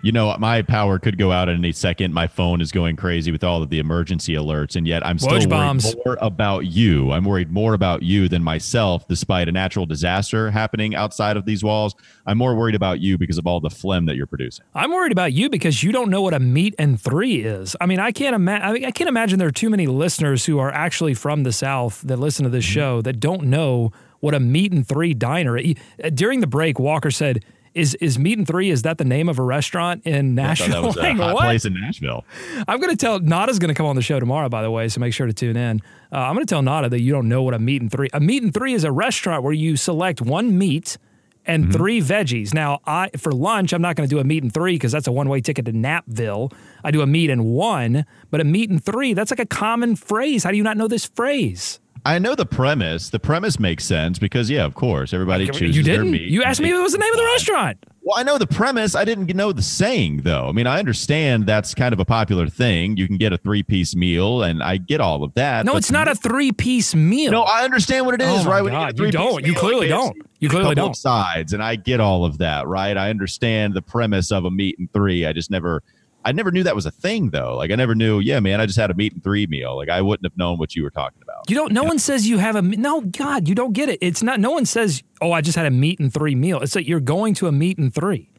You 0.00 0.12
know, 0.12 0.34
my 0.38 0.62
power 0.62 0.98
could 0.98 1.18
go 1.18 1.32
out 1.32 1.48
at 1.48 1.56
any 1.56 1.72
second. 1.72 2.14
My 2.14 2.26
phone 2.28 2.60
is 2.60 2.70
going 2.72 2.96
crazy 2.96 3.30
with 3.32 3.42
all 3.44 3.62
of 3.62 3.68
the 3.68 3.80
emergency 3.80 4.32
alerts, 4.34 4.76
and 4.76 4.86
yet 4.86 5.04
I'm 5.04 5.18
still 5.18 5.32
Woj 5.32 5.38
worried 5.40 5.48
bombs. 5.50 5.96
more 6.06 6.16
about 6.22 6.60
you. 6.66 7.10
I'm 7.10 7.24
worried 7.24 7.50
more 7.50 7.74
about 7.74 8.02
you 8.02 8.28
than 8.28 8.42
myself, 8.42 9.06
despite 9.08 9.48
a 9.48 9.52
natural 9.52 9.84
disaster 9.86 10.50
happening 10.52 10.94
outside 10.94 11.36
of 11.36 11.44
these 11.44 11.62
walls. 11.64 11.94
I'm 12.26 12.38
more 12.38 12.54
worried 12.54 12.76
about 12.76 13.00
you 13.00 13.18
because 13.18 13.36
of 13.38 13.46
all 13.46 13.60
the 13.60 13.70
phlegm 13.70 14.06
that 14.06 14.16
you're 14.16 14.26
producing. 14.28 14.64
I'm 14.74 14.92
worried 14.92 15.12
about 15.12 15.32
you 15.32 15.50
because 15.50 15.82
you 15.82 15.90
don't 15.92 16.08
know 16.10 16.22
what 16.22 16.32
a 16.32 16.38
meat 16.40 16.74
and 16.78 16.98
three 16.98 17.42
is. 17.42 17.74
I 17.80 17.86
mean, 17.86 17.98
I 17.98 18.12
can't 18.12 18.36
imagine. 18.36 18.66
I, 18.66 18.72
mean, 18.72 18.84
I 18.86 18.90
can't 18.92 19.08
imagine 19.08 19.38
there 19.40 19.48
are 19.48 19.50
too 19.50 19.68
many 19.68 19.86
listeners 19.88 20.46
who 20.46 20.58
are 20.60 20.70
actually 20.70 21.14
from 21.14 21.42
the 21.42 21.52
South 21.52 22.00
that 22.02 22.18
listen 22.18 22.44
to 22.44 22.50
this 22.50 22.64
Mm-hmm. 22.64 22.72
show 22.74 23.02
that 23.02 23.18
don't 23.20 23.44
know 23.44 23.92
what 24.20 24.34
a 24.34 24.40
meat 24.40 24.72
and 24.72 24.86
three 24.86 25.14
diner. 25.14 25.58
During 26.14 26.40
the 26.40 26.46
break, 26.46 26.78
Walker 26.78 27.10
said, 27.10 27.44
"Is 27.74 27.94
is 27.96 28.18
meat 28.18 28.38
and 28.38 28.46
three? 28.46 28.70
Is 28.70 28.82
that 28.82 28.98
the 28.98 29.04
name 29.04 29.28
of 29.28 29.38
a 29.38 29.42
restaurant 29.42 30.02
in 30.04 30.38
I 30.38 30.42
Nashville?" 30.42 30.82
that 30.82 30.86
was 30.86 30.96
a 30.96 31.12
hot 31.14 31.36
place 31.36 31.64
in 31.64 31.74
Nashville. 31.74 32.24
I'm 32.66 32.80
going 32.80 32.90
to 32.90 32.96
tell 32.96 33.18
Nada's 33.20 33.58
going 33.58 33.68
to 33.68 33.74
come 33.74 33.86
on 33.86 33.96
the 33.96 34.02
show 34.02 34.18
tomorrow, 34.20 34.48
by 34.48 34.62
the 34.62 34.70
way, 34.70 34.88
so 34.88 35.00
make 35.00 35.12
sure 35.14 35.26
to 35.26 35.32
tune 35.32 35.56
in. 35.56 35.80
Uh, 36.12 36.16
I'm 36.18 36.34
going 36.34 36.46
to 36.46 36.50
tell 36.52 36.62
Nada 36.62 36.88
that 36.88 37.00
you 37.00 37.12
don't 37.12 37.28
know 37.28 37.42
what 37.42 37.54
a 37.54 37.58
meat 37.58 37.80
and 37.82 37.90
three. 37.92 38.08
A 38.12 38.20
meat 38.20 38.42
and 38.42 38.52
three 38.52 38.74
is 38.74 38.84
a 38.84 38.92
restaurant 38.92 39.42
where 39.42 39.52
you 39.52 39.76
select 39.76 40.20
one 40.20 40.56
meat 40.58 40.96
and 41.46 41.64
Mm-hmm. 41.64 41.72
three 41.72 42.00
veggies. 42.02 42.52
Now, 42.52 42.80
I 42.84 43.08
for 43.16 43.32
lunch, 43.32 43.72
I'm 43.72 43.80
not 43.80 43.96
going 43.96 44.06
to 44.06 44.14
do 44.14 44.20
a 44.20 44.24
meat 44.24 44.42
and 44.42 44.52
three 44.52 44.74
because 44.74 44.92
that's 44.92 45.06
a 45.06 45.12
one 45.12 45.30
way 45.30 45.40
ticket 45.40 45.64
to 45.64 45.72
Napville. 45.72 46.52
I 46.84 46.90
do 46.90 47.00
a 47.00 47.06
meat 47.06 47.30
and 47.30 47.46
one, 47.46 48.04
but 48.30 48.42
a 48.42 48.44
meat 48.44 48.68
and 48.68 48.84
three, 48.84 49.14
that's 49.14 49.30
like 49.30 49.40
a 49.40 49.46
common 49.46 49.96
phrase. 49.96 50.44
How 50.44 50.50
do 50.50 50.58
you 50.58 50.62
not 50.62 50.76
know 50.76 50.88
this 50.88 51.06
phrase? 51.06 51.80
I 52.04 52.18
know 52.18 52.34
the 52.34 52.46
premise. 52.46 53.10
The 53.10 53.18
premise 53.18 53.58
makes 53.58 53.84
sense 53.84 54.18
because, 54.18 54.50
yeah, 54.50 54.64
of 54.64 54.74
course, 54.74 55.12
everybody 55.12 55.46
chooses 55.46 55.76
you 55.76 55.82
didn't? 55.82 56.10
meat. 56.10 56.28
You 56.28 56.42
asked 56.42 56.60
me 56.60 56.72
what 56.72 56.82
was 56.82 56.92
the 56.92 56.98
name 56.98 57.12
of 57.12 57.18
the 57.18 57.24
restaurant. 57.24 57.78
Well, 58.02 58.18
I 58.18 58.22
know 58.22 58.38
the 58.38 58.46
premise. 58.46 58.94
I 58.94 59.04
didn't 59.04 59.34
know 59.36 59.52
the 59.52 59.60
saying, 59.60 60.22
though. 60.22 60.48
I 60.48 60.52
mean, 60.52 60.66
I 60.66 60.78
understand 60.78 61.46
that's 61.46 61.74
kind 61.74 61.92
of 61.92 62.00
a 62.00 62.06
popular 62.06 62.48
thing. 62.48 62.96
You 62.96 63.06
can 63.06 63.18
get 63.18 63.34
a 63.34 63.36
three 63.36 63.62
piece 63.62 63.94
meal, 63.94 64.42
and 64.42 64.62
I 64.62 64.78
get 64.78 65.02
all 65.02 65.22
of 65.22 65.34
that. 65.34 65.66
No, 65.66 65.76
it's 65.76 65.90
not 65.90 66.08
a 66.08 66.14
three 66.14 66.50
piece 66.50 66.94
meal. 66.94 67.32
No, 67.32 67.42
I 67.42 67.64
understand 67.64 68.06
what 68.06 68.14
it 68.14 68.22
is, 68.22 68.46
Oh 68.46 68.50
right? 68.50 68.64
God, 68.64 68.92
you 68.92 69.10
three-piece 69.10 69.12
don't. 69.12 69.44
You 69.44 69.54
clearly 69.54 69.88
don't. 69.88 70.16
You 70.38 70.48
clearly 70.48 70.74
don't. 70.74 70.96
sides, 70.96 71.52
and 71.52 71.62
I 71.62 71.76
get 71.76 72.00
all 72.00 72.24
of 72.24 72.38
that, 72.38 72.66
right? 72.66 72.96
I 72.96 73.10
understand 73.10 73.74
the 73.74 73.82
premise 73.82 74.32
of 74.32 74.46
a 74.46 74.50
meat 74.50 74.78
and 74.78 74.90
three. 74.94 75.26
I 75.26 75.34
just 75.34 75.50
never, 75.50 75.82
I 76.28 76.32
never 76.32 76.50
knew 76.50 76.62
that 76.62 76.74
was 76.74 76.84
a 76.84 76.90
thing, 76.90 77.30
though. 77.30 77.56
Like 77.56 77.70
I 77.70 77.74
never 77.74 77.94
knew. 77.94 78.20
Yeah, 78.20 78.38
man, 78.38 78.60
I 78.60 78.66
just 78.66 78.78
had 78.78 78.90
a 78.90 78.94
meat 78.94 79.14
and 79.14 79.24
three 79.24 79.46
meal. 79.46 79.74
Like 79.74 79.88
I 79.88 80.02
wouldn't 80.02 80.26
have 80.26 80.36
known 80.36 80.58
what 80.58 80.76
you 80.76 80.82
were 80.82 80.90
talking 80.90 81.22
about. 81.22 81.48
You 81.48 81.56
don't. 81.56 81.72
No 81.72 81.84
one 81.84 81.98
says 81.98 82.28
you 82.28 82.36
have 82.36 82.54
a. 82.54 82.60
No, 82.60 83.00
God, 83.00 83.48
you 83.48 83.54
don't 83.54 83.72
get 83.72 83.88
it. 83.88 83.98
It's 84.02 84.22
not. 84.22 84.38
No 84.38 84.50
one 84.50 84.66
says, 84.66 85.02
"Oh, 85.22 85.32
I 85.32 85.40
just 85.40 85.56
had 85.56 85.64
a 85.64 85.70
meat 85.70 86.00
and 86.00 86.12
three 86.12 86.34
meal." 86.34 86.60
It's 86.60 86.74
like 86.74 86.86
you're 86.86 87.00
going 87.00 87.32
to 87.34 87.46
a 87.46 87.52
meat 87.52 87.78
and 87.78 87.94
three. 87.94 88.30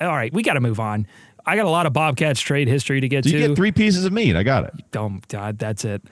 All 0.00 0.08
right, 0.08 0.32
we 0.32 0.44
got 0.44 0.54
to 0.54 0.60
move 0.60 0.78
on. 0.78 1.08
I 1.44 1.56
got 1.56 1.66
a 1.66 1.70
lot 1.70 1.86
of 1.86 1.92
Bobcats 1.92 2.40
trade 2.40 2.68
history 2.68 3.00
to 3.00 3.08
get 3.08 3.26
you 3.26 3.32
to. 3.32 3.48
get 3.48 3.56
three 3.56 3.72
pieces 3.72 4.04
of 4.04 4.12
meat? 4.12 4.36
I 4.36 4.44
got 4.44 4.64
it. 4.64 4.74
Oh 4.96 5.18
God, 5.26 5.58
that's 5.58 5.84
it. 5.84 6.02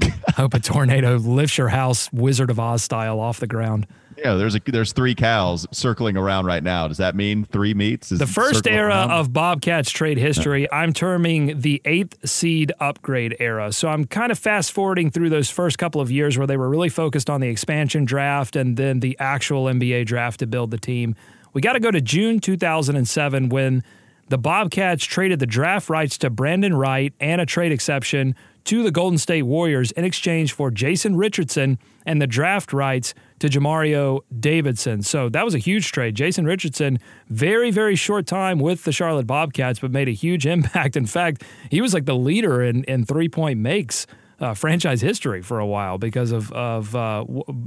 Hope 0.36 0.54
a 0.54 0.60
tornado 0.60 1.16
lifts 1.16 1.58
your 1.58 1.68
house, 1.68 2.10
Wizard 2.12 2.50
of 2.50 2.60
Oz 2.60 2.84
style, 2.84 3.18
off 3.18 3.40
the 3.40 3.48
ground. 3.48 3.88
Yeah, 4.22 4.34
there's 4.34 4.54
a 4.54 4.60
there's 4.66 4.92
three 4.92 5.14
cows 5.14 5.66
circling 5.72 6.16
around 6.16 6.44
right 6.44 6.62
now. 6.62 6.86
Does 6.88 6.98
that 6.98 7.14
mean 7.14 7.44
three 7.44 7.72
meats? 7.72 8.12
Is 8.12 8.18
The 8.18 8.26
first 8.26 8.66
era 8.66 8.88
around? 8.88 9.10
of 9.12 9.32
Bobcats 9.32 9.90
trade 9.90 10.18
history, 10.18 10.70
I'm 10.70 10.92
terming 10.92 11.60
the 11.60 11.80
eighth 11.84 12.28
seed 12.28 12.72
upgrade 12.80 13.36
era. 13.40 13.72
So 13.72 13.88
I'm 13.88 14.04
kind 14.04 14.30
of 14.30 14.38
fast 14.38 14.72
forwarding 14.72 15.10
through 15.10 15.30
those 15.30 15.48
first 15.50 15.78
couple 15.78 16.00
of 16.00 16.10
years 16.10 16.36
where 16.36 16.46
they 16.46 16.56
were 16.56 16.68
really 16.68 16.90
focused 16.90 17.30
on 17.30 17.40
the 17.40 17.48
expansion 17.48 18.04
draft 18.04 18.56
and 18.56 18.76
then 18.76 19.00
the 19.00 19.16
actual 19.18 19.64
NBA 19.64 20.06
draft 20.06 20.40
to 20.40 20.46
build 20.46 20.70
the 20.70 20.78
team. 20.78 21.16
We 21.52 21.62
got 21.62 21.72
to 21.72 21.80
go 21.80 21.90
to 21.90 22.00
June 22.00 22.40
2007 22.40 23.48
when 23.48 23.82
the 24.28 24.38
Bobcats 24.38 25.04
traded 25.04 25.40
the 25.40 25.46
draft 25.46 25.88
rights 25.88 26.16
to 26.18 26.30
Brandon 26.30 26.74
Wright 26.74 27.12
and 27.18 27.40
a 27.40 27.46
trade 27.46 27.72
exception 27.72 28.36
to 28.64 28.82
the 28.82 28.90
Golden 28.90 29.18
State 29.18 29.42
Warriors 29.42 29.90
in 29.92 30.04
exchange 30.04 30.52
for 30.52 30.70
Jason 30.70 31.16
Richardson 31.16 31.78
and 32.06 32.22
the 32.22 32.26
draft 32.26 32.72
rights 32.72 33.14
to 33.40 33.48
Jermareo 33.48 34.20
Davidson. 34.38 35.02
So 35.02 35.28
that 35.30 35.44
was 35.44 35.54
a 35.54 35.58
huge 35.58 35.92
trade. 35.92 36.14
Jason 36.14 36.44
Richardson, 36.44 36.98
very, 37.28 37.70
very 37.70 37.96
short 37.96 38.26
time 38.26 38.58
with 38.58 38.84
the 38.84 38.92
Charlotte 38.92 39.26
Bobcats, 39.26 39.80
but 39.80 39.90
made 39.90 40.08
a 40.08 40.12
huge 40.12 40.46
impact. 40.56 40.96
In 40.96 41.06
fact, 41.06 41.42
he 41.70 41.80
was 41.80 41.92
like 41.92 42.04
the 42.04 42.14
leader 42.14 42.62
in, 42.62 42.84
in 42.84 43.04
three 43.04 43.28
point 43.28 43.58
makes. 43.58 44.06
Uh, 44.38 44.54
franchise 44.54 45.02
history 45.02 45.42
for 45.42 45.58
a 45.58 45.66
while 45.66 45.98
because 45.98 46.32
of 46.32 46.50
of 46.52 46.96
uh, 46.96 47.22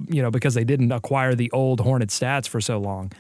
you 0.08 0.24
know 0.24 0.32
because 0.32 0.56
they 0.56 0.64
didn't 0.64 0.92
acquire 0.92 1.36
the 1.36 1.52
old 1.52 1.80
Hornet 1.80 2.10
stats 2.10 2.48
for 2.48 2.60
so 2.60 2.80
long. 2.80 3.12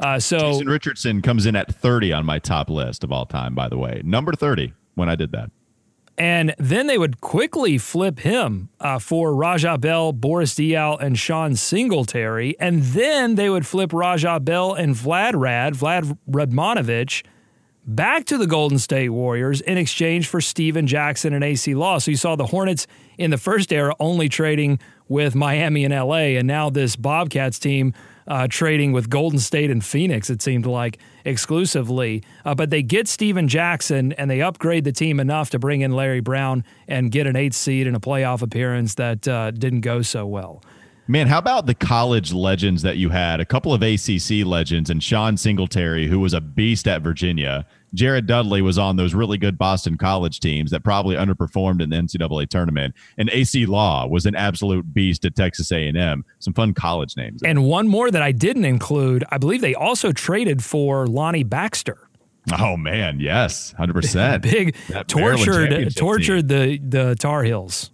Uh, 0.00 0.18
so 0.18 0.38
Jason 0.38 0.68
Richardson 0.68 1.20
comes 1.20 1.44
in 1.44 1.54
at 1.54 1.70
30 1.70 2.14
on 2.14 2.24
my 2.24 2.38
top 2.38 2.70
list 2.70 3.04
of 3.04 3.12
all 3.12 3.26
time, 3.26 3.54
by 3.54 3.68
the 3.68 3.76
way. 3.76 4.00
Number 4.06 4.32
30 4.32 4.72
when 4.94 5.10
I 5.10 5.16
did 5.16 5.32
that. 5.32 5.50
And 6.16 6.54
then 6.58 6.86
they 6.86 6.96
would 6.96 7.20
quickly 7.20 7.76
flip 7.76 8.20
him 8.20 8.68
uh, 8.78 9.00
for 9.00 9.34
Raja 9.34 9.76
Bell, 9.78 10.12
Boris 10.12 10.54
Diaw, 10.54 11.00
and 11.00 11.18
Sean 11.18 11.56
Singletary. 11.56 12.54
And 12.60 12.82
then 12.82 13.34
they 13.34 13.50
would 13.50 13.66
flip 13.66 13.92
Raja 13.92 14.38
Bell 14.38 14.74
and 14.74 14.94
Vlad 14.94 15.32
Rad, 15.34 15.74
Vlad 15.74 16.16
Radmanovich, 16.30 17.24
back 17.86 18.24
to 18.26 18.38
the 18.38 18.46
Golden 18.46 18.78
State 18.78 19.10
Warriors 19.10 19.60
in 19.60 19.76
exchange 19.76 20.28
for 20.28 20.40
Stephen 20.40 20.86
Jackson 20.86 21.32
and 21.32 21.42
Acie 21.42 21.74
Law. 21.74 21.98
So 21.98 22.12
you 22.12 22.16
saw 22.16 22.36
the 22.36 22.46
Hornets 22.46 22.86
in 23.18 23.30
the 23.30 23.38
first 23.38 23.72
era 23.72 23.94
only 23.98 24.28
trading 24.28 24.78
with 25.08 25.34
Miami 25.34 25.84
and 25.84 25.92
LA, 25.92 26.38
and 26.38 26.46
now 26.46 26.70
this 26.70 26.96
Bobcats 26.96 27.58
team 27.58 27.92
uh, 28.26 28.46
trading 28.48 28.92
with 28.92 29.10
Golden 29.10 29.38
State 29.38 29.70
and 29.70 29.84
Phoenix, 29.84 30.30
it 30.30 30.42
seemed 30.42 30.66
like 30.66 30.98
exclusively. 31.24 32.22
Uh, 32.44 32.54
but 32.54 32.70
they 32.70 32.82
get 32.82 33.08
Stephen 33.08 33.48
Jackson 33.48 34.12
and 34.12 34.30
they 34.30 34.40
upgrade 34.40 34.84
the 34.84 34.92
team 34.92 35.20
enough 35.20 35.50
to 35.50 35.58
bring 35.58 35.80
in 35.80 35.92
Larry 35.92 36.20
Brown 36.20 36.64
and 36.88 37.10
get 37.10 37.26
an 37.26 37.36
eighth 37.36 37.56
seed 37.56 37.86
in 37.86 37.94
a 37.94 38.00
playoff 38.00 38.42
appearance 38.42 38.94
that 38.96 39.26
uh, 39.28 39.50
didn't 39.50 39.82
go 39.82 40.02
so 40.02 40.26
well. 40.26 40.62
Man, 41.06 41.26
how 41.26 41.36
about 41.36 41.66
the 41.66 41.74
college 41.74 42.32
legends 42.32 42.80
that 42.80 42.96
you 42.96 43.10
had? 43.10 43.38
A 43.38 43.44
couple 43.44 43.74
of 43.74 43.82
ACC 43.82 44.46
legends 44.46 44.88
and 44.88 45.02
Sean 45.02 45.36
Singletary, 45.36 46.08
who 46.08 46.18
was 46.18 46.32
a 46.32 46.40
beast 46.40 46.88
at 46.88 47.02
Virginia. 47.02 47.66
Jared 47.94 48.26
Dudley 48.26 48.60
was 48.60 48.78
on 48.78 48.96
those 48.96 49.14
really 49.14 49.38
good 49.38 49.56
Boston 49.56 49.96
College 49.96 50.40
teams 50.40 50.70
that 50.70 50.82
probably 50.82 51.16
underperformed 51.16 51.80
in 51.80 51.90
the 51.90 51.96
NCAA 51.96 52.48
tournament, 52.48 52.94
and 53.16 53.30
Acie 53.30 53.66
Law 53.66 54.06
was 54.06 54.26
an 54.26 54.34
absolute 54.34 54.92
beast 54.92 55.24
at 55.24 55.34
Texas 55.34 55.70
A&M. 55.72 56.24
Some 56.40 56.52
fun 56.52 56.74
college 56.74 57.16
names. 57.16 57.42
And 57.42 57.64
one 57.64 57.88
more 57.88 58.10
that 58.10 58.22
I 58.22 58.32
didn't 58.32 58.64
include, 58.64 59.24
I 59.30 59.38
believe 59.38 59.60
they 59.60 59.74
also 59.74 60.12
traded 60.12 60.62
for 60.62 61.06
Lonnie 61.06 61.44
Baxter. 61.44 62.08
Oh 62.58 62.76
man, 62.76 63.20
yes, 63.20 63.72
hundred 63.72 63.94
percent. 63.94 64.42
Big 64.50 64.76
tortured, 65.06 65.96
tortured 65.96 66.48
the 66.48 66.78
the 66.78 67.14
Tar 67.14 67.42
Heels 67.42 67.90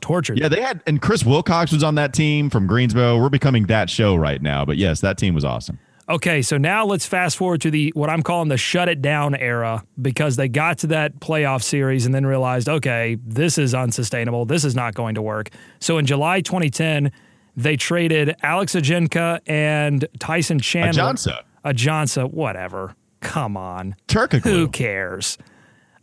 tortured. 0.00 0.38
Yeah, 0.38 0.48
they 0.48 0.60
had, 0.60 0.82
and 0.86 1.02
Chris 1.02 1.24
Wilcox 1.24 1.72
was 1.72 1.82
on 1.82 1.96
that 1.96 2.14
team 2.14 2.48
from 2.48 2.66
Greensboro. 2.66 3.18
We're 3.20 3.28
becoming 3.28 3.66
that 3.66 3.90
show 3.90 4.16
right 4.16 4.40
now, 4.40 4.64
but 4.64 4.76
yes, 4.76 5.00
that 5.00 5.18
team 5.18 5.34
was 5.34 5.44
awesome. 5.44 5.78
Okay, 6.08 6.40
so 6.40 6.56
now 6.56 6.84
let's 6.84 7.04
fast 7.04 7.36
forward 7.36 7.60
to 7.62 7.70
the 7.70 7.92
what 7.96 8.08
I'm 8.08 8.22
calling 8.22 8.48
the 8.48 8.56
shut 8.56 8.88
it 8.88 9.02
down 9.02 9.34
era 9.34 9.84
because 10.00 10.36
they 10.36 10.48
got 10.48 10.78
to 10.78 10.86
that 10.88 11.18
playoff 11.18 11.62
series 11.62 12.06
and 12.06 12.14
then 12.14 12.24
realized, 12.24 12.68
okay, 12.68 13.16
this 13.24 13.58
is 13.58 13.74
unsustainable. 13.74 14.44
This 14.44 14.64
is 14.64 14.76
not 14.76 14.94
going 14.94 15.16
to 15.16 15.22
work. 15.22 15.50
So 15.80 15.98
in 15.98 16.06
July 16.06 16.42
2010, 16.42 17.10
they 17.56 17.76
traded 17.76 18.36
Alex 18.42 18.74
Ajinça 18.74 19.40
and 19.46 20.06
Tyson 20.20 20.60
Chandler. 20.60 21.02
Ajansa. 21.02 21.42
Ajansa, 21.64 22.30
whatever. 22.30 22.94
Come 23.20 23.56
on. 23.56 23.96
Turkic. 24.06 24.42
Who 24.44 24.68
cares? 24.68 25.38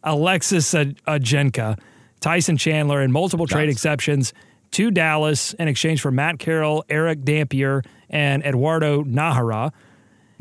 Alexis 0.03 0.73
Ajinça 0.73 1.79
Tyson 2.23 2.55
Chandler, 2.55 3.01
and 3.01 3.11
multiple 3.11 3.45
trade 3.45 3.67
exceptions 3.67 4.33
to 4.71 4.91
Dallas 4.91 5.53
in 5.55 5.67
exchange 5.67 6.01
for 6.01 6.09
Matt 6.09 6.39
Carroll, 6.39 6.85
Erick 6.89 7.23
Dampier, 7.23 7.83
and 8.09 8.45
Eduardo 8.45 9.03
Najera. 9.03 9.71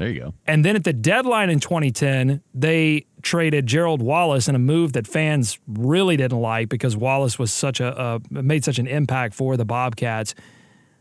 There 0.02 0.10
you 0.10 0.18
go. 0.18 0.34
And 0.48 0.64
then 0.64 0.74
at 0.74 0.82
the 0.82 0.92
deadline 0.92 1.48
in 1.48 1.60
2010, 1.60 2.42
they 2.52 3.06
traded 3.22 3.68
Gerald 3.68 4.02
Wallace 4.02 4.48
in 4.48 4.56
a 4.56 4.58
move 4.58 4.94
that 4.94 5.06
fans 5.06 5.60
really 5.68 6.16
didn't 6.16 6.40
like 6.40 6.68
because 6.68 6.96
Wallace 6.96 7.38
was 7.38 7.52
such 7.52 7.78
a 7.78 8.20
made 8.28 8.64
such 8.64 8.80
an 8.80 8.88
impact 8.88 9.32
for 9.32 9.56
the 9.56 9.64
Bobcats. 9.64 10.34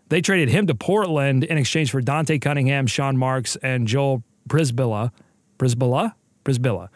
They 0.09 0.21
traded 0.21 0.49
him 0.49 0.67
to 0.67 0.75
Portland 0.75 1.43
in 1.43 1.57
exchange 1.57 1.89
for 1.89 1.99
Dante 1.99 2.37
Cunningham, 2.37 2.85
Sean 2.85 3.17
Marks, 3.17 3.55
and 3.63 3.87
Joel 3.87 4.23
Przybilla, 4.47 5.09
Przybilla, 5.57 6.13
Przybilla, 6.45 6.89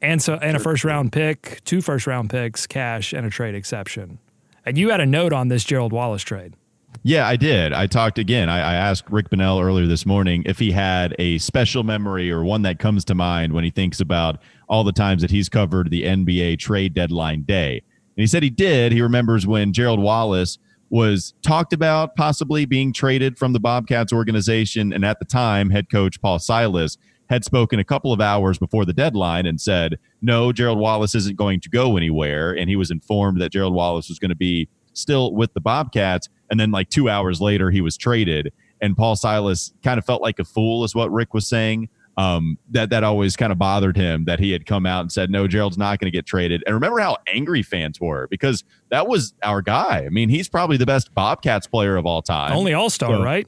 and 0.00 0.22
so 0.22 0.36
and 0.36 0.56
a 0.56 0.58
first 0.58 0.84
round 0.84 1.12
pick, 1.12 1.62
two 1.64 1.82
first 1.82 2.06
round 2.06 2.30
picks, 2.30 2.66
cash, 2.66 3.12
and 3.12 3.26
a 3.26 3.30
trade 3.30 3.54
exception. 3.54 4.20
And 4.64 4.78
you 4.78 4.88
had 4.88 5.00
a 5.00 5.06
note 5.06 5.34
on 5.34 5.48
this 5.48 5.64
Gerald 5.64 5.92
Wallace 5.92 6.22
trade. 6.22 6.54
Yeah, 7.02 7.26
I 7.26 7.36
did. 7.36 7.72
I 7.72 7.86
talked 7.86 8.18
again. 8.18 8.48
I, 8.48 8.58
I, 8.58 8.74
asked 8.74 9.10
Rick 9.10 9.30
Bonnell 9.30 9.60
earlier 9.60 9.86
this 9.86 10.04
morning 10.04 10.42
if 10.44 10.58
he 10.58 10.72
had 10.72 11.14
a 11.18 11.38
special 11.38 11.84
memory 11.84 12.30
or 12.30 12.42
one 12.42 12.62
that 12.62 12.78
comes 12.78 13.04
to 13.06 13.14
mind 13.14 13.52
when 13.52 13.64
he 13.64 13.70
thinks 13.70 14.00
about 14.00 14.42
all 14.68 14.82
the 14.82 14.92
times 14.92 15.22
that 15.22 15.30
he's 15.30 15.48
covered 15.48 15.90
the 15.90 16.02
NBA 16.02 16.58
trade 16.58 16.94
deadline 16.94 17.42
day. 17.42 17.82
And 18.16 18.22
he 18.22 18.26
said 18.26 18.42
he 18.42 18.50
did. 18.50 18.92
He 18.92 19.02
remembers 19.02 19.46
when 19.46 19.72
Gerald 19.72 20.00
Wallace 20.00 20.58
was 20.90 21.34
talked 21.42 21.72
about 21.72 22.16
possibly 22.16 22.64
being 22.64 22.92
traded 22.92 23.38
from 23.38 23.52
the 23.52 23.60
Bobcats 23.60 24.12
organization. 24.12 24.92
And 24.92 25.04
at 25.04 25.18
the 25.18 25.24
time, 25.24 25.70
head 25.70 25.90
coach 25.90 26.20
Paul 26.20 26.38
Silas 26.38 26.96
had 27.28 27.44
spoken 27.44 27.78
a 27.78 27.84
couple 27.84 28.12
of 28.12 28.20
hours 28.20 28.58
before 28.58 28.84
the 28.84 28.92
deadline 28.92 29.46
and 29.46 29.60
said, 29.60 29.98
no, 30.22 30.52
Gerald 30.52 30.78
Wallace 30.78 31.14
isn't 31.14 31.36
going 31.36 31.60
to 31.60 31.68
go 31.68 31.96
anywhere. 31.96 32.52
And 32.52 32.70
he 32.70 32.76
was 32.76 32.90
informed 32.90 33.40
that 33.40 33.52
Gerald 33.52 33.74
Wallace 33.74 34.08
was 34.08 34.18
going 34.18 34.28
to 34.30 34.36
be 34.36 34.68
still 34.96 35.32
with 35.32 35.54
the 35.54 35.60
Bobcats. 35.60 36.28
And 36.50 36.58
then, 36.58 36.70
like 36.70 36.88
two 36.88 37.08
hours 37.08 37.40
later, 37.40 37.70
he 37.70 37.80
was 37.80 37.96
traded. 37.96 38.52
And 38.80 38.96
Paul 38.96 39.16
Silas 39.16 39.72
kind 39.82 39.98
of 39.98 40.04
felt 40.04 40.22
like 40.22 40.38
a 40.38 40.44
fool, 40.44 40.84
is 40.84 40.94
what 40.94 41.10
Rick 41.10 41.34
was 41.34 41.48
saying. 41.48 41.88
Um, 42.18 42.56
that 42.70 42.88
that 42.90 43.04
always 43.04 43.36
kind 43.36 43.52
of 43.52 43.58
bothered 43.58 43.94
him 43.94 44.24
that 44.24 44.38
he 44.38 44.50
had 44.50 44.64
come 44.64 44.86
out 44.86 45.02
and 45.02 45.12
said, 45.12 45.30
"No, 45.30 45.46
Gerald's 45.46 45.76
not 45.76 45.98
going 45.98 46.10
to 46.10 46.16
get 46.16 46.24
traded." 46.24 46.62
And 46.64 46.74
remember 46.74 46.98
how 46.98 47.18
angry 47.26 47.62
fans 47.62 48.00
were 48.00 48.26
because 48.30 48.64
that 48.90 49.06
was 49.06 49.34
our 49.42 49.60
guy. 49.60 50.04
I 50.06 50.08
mean, 50.08 50.30
he's 50.30 50.48
probably 50.48 50.78
the 50.78 50.86
best 50.86 51.14
Bobcats 51.14 51.66
player 51.66 51.96
of 51.96 52.06
all 52.06 52.22
time, 52.22 52.56
only 52.56 52.72
All 52.72 52.88
Star, 52.88 53.16
so, 53.16 53.22
right? 53.22 53.46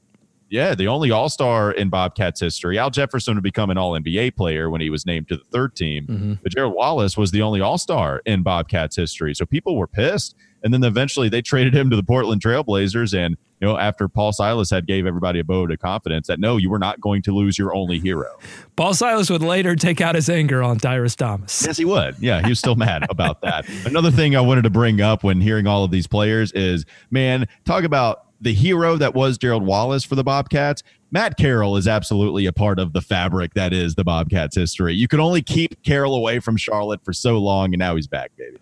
Yeah, 0.50 0.74
the 0.74 0.88
only 0.88 1.10
All 1.10 1.28
Star 1.28 1.72
in 1.72 1.88
Bobcats 1.88 2.40
history. 2.40 2.78
Al 2.78 2.90
Jefferson 2.90 3.34
would 3.34 3.42
become 3.42 3.70
an 3.70 3.78
All 3.78 3.92
NBA 3.92 4.36
player 4.36 4.70
when 4.70 4.80
he 4.80 4.90
was 4.90 5.04
named 5.04 5.28
to 5.28 5.36
the 5.36 5.44
third 5.44 5.76
team, 5.76 6.06
mm-hmm. 6.06 6.34
but 6.42 6.52
Gerald 6.52 6.74
Wallace 6.74 7.16
was 7.16 7.30
the 7.30 7.42
only 7.42 7.60
All 7.60 7.78
Star 7.78 8.22
in 8.24 8.42
Bobcats 8.42 8.96
history. 8.96 9.34
So 9.34 9.44
people 9.44 9.76
were 9.76 9.86
pissed, 9.86 10.34
and 10.62 10.72
then 10.72 10.82
eventually 10.84 11.28
they 11.28 11.42
traded 11.42 11.74
him 11.74 11.90
to 11.90 11.96
the 11.96 12.02
Portland 12.02 12.42
Trailblazers. 12.42 13.16
And 13.16 13.36
you 13.60 13.66
know, 13.66 13.76
after 13.76 14.08
Paul 14.08 14.32
Silas 14.32 14.70
had 14.70 14.86
gave 14.86 15.06
everybody 15.06 15.40
a 15.40 15.44
vote 15.44 15.70
of 15.72 15.78
confidence 15.78 16.28
that 16.28 16.38
no, 16.38 16.56
you 16.56 16.70
were 16.70 16.78
not 16.78 17.00
going 17.00 17.22
to 17.22 17.32
lose 17.32 17.58
your 17.58 17.74
only 17.74 17.98
hero. 17.98 18.38
Paul 18.76 18.94
Silas 18.94 19.30
would 19.30 19.42
later 19.42 19.74
take 19.74 20.00
out 20.00 20.14
his 20.14 20.28
anger 20.28 20.62
on 20.62 20.78
Tyrus 20.78 21.16
Thomas. 21.16 21.64
Yes, 21.66 21.76
he 21.76 21.84
would. 21.84 22.16
Yeah, 22.20 22.40
he 22.42 22.50
was 22.50 22.58
still 22.58 22.76
mad 22.76 23.04
about 23.10 23.40
that. 23.42 23.68
Another 23.84 24.10
thing 24.10 24.36
I 24.36 24.40
wanted 24.40 24.62
to 24.62 24.70
bring 24.70 25.00
up 25.00 25.24
when 25.24 25.40
hearing 25.40 25.66
all 25.66 25.84
of 25.84 25.90
these 25.90 26.06
players 26.06 26.52
is, 26.52 26.84
man, 27.10 27.46
talk 27.64 27.84
about 27.84 28.24
the 28.40 28.54
hero 28.54 28.96
that 28.96 29.14
was 29.14 29.36
Gerald 29.38 29.66
Wallace 29.66 30.04
for 30.04 30.14
the 30.14 30.22
Bobcats, 30.22 30.82
Matt 31.10 31.38
Carroll 31.38 31.76
is 31.76 31.88
absolutely 31.88 32.46
a 32.46 32.52
part 32.52 32.78
of 32.78 32.92
the 32.92 33.00
fabric 33.00 33.54
that 33.54 33.72
is 33.72 33.94
the 33.94 34.04
Bobcats 34.04 34.54
history. 34.54 34.94
You 34.94 35.08
could 35.08 35.20
only 35.20 35.42
keep 35.42 35.82
Carroll 35.82 36.14
away 36.14 36.38
from 36.38 36.56
Charlotte 36.56 37.02
for 37.02 37.12
so 37.12 37.38
long, 37.38 37.72
and 37.72 37.78
now 37.78 37.96
he's 37.96 38.06
back, 38.06 38.30
baby. 38.36 38.58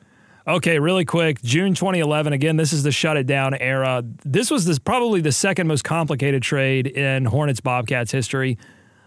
Okay, 0.48 0.78
really 0.78 1.04
quick. 1.04 1.42
June 1.42 1.74
2011. 1.74 2.32
Again, 2.32 2.56
this 2.56 2.72
is 2.72 2.84
the 2.84 2.92
shut 2.92 3.16
it 3.16 3.26
down 3.26 3.54
era. 3.54 4.04
This 4.24 4.48
was 4.48 4.64
this 4.64 4.78
probably 4.78 5.20
the 5.20 5.32
second 5.32 5.66
most 5.66 5.82
complicated 5.82 6.40
trade 6.40 6.86
in 6.86 7.24
Hornets 7.24 7.60
Bobcats 7.60 8.12
history. 8.12 8.56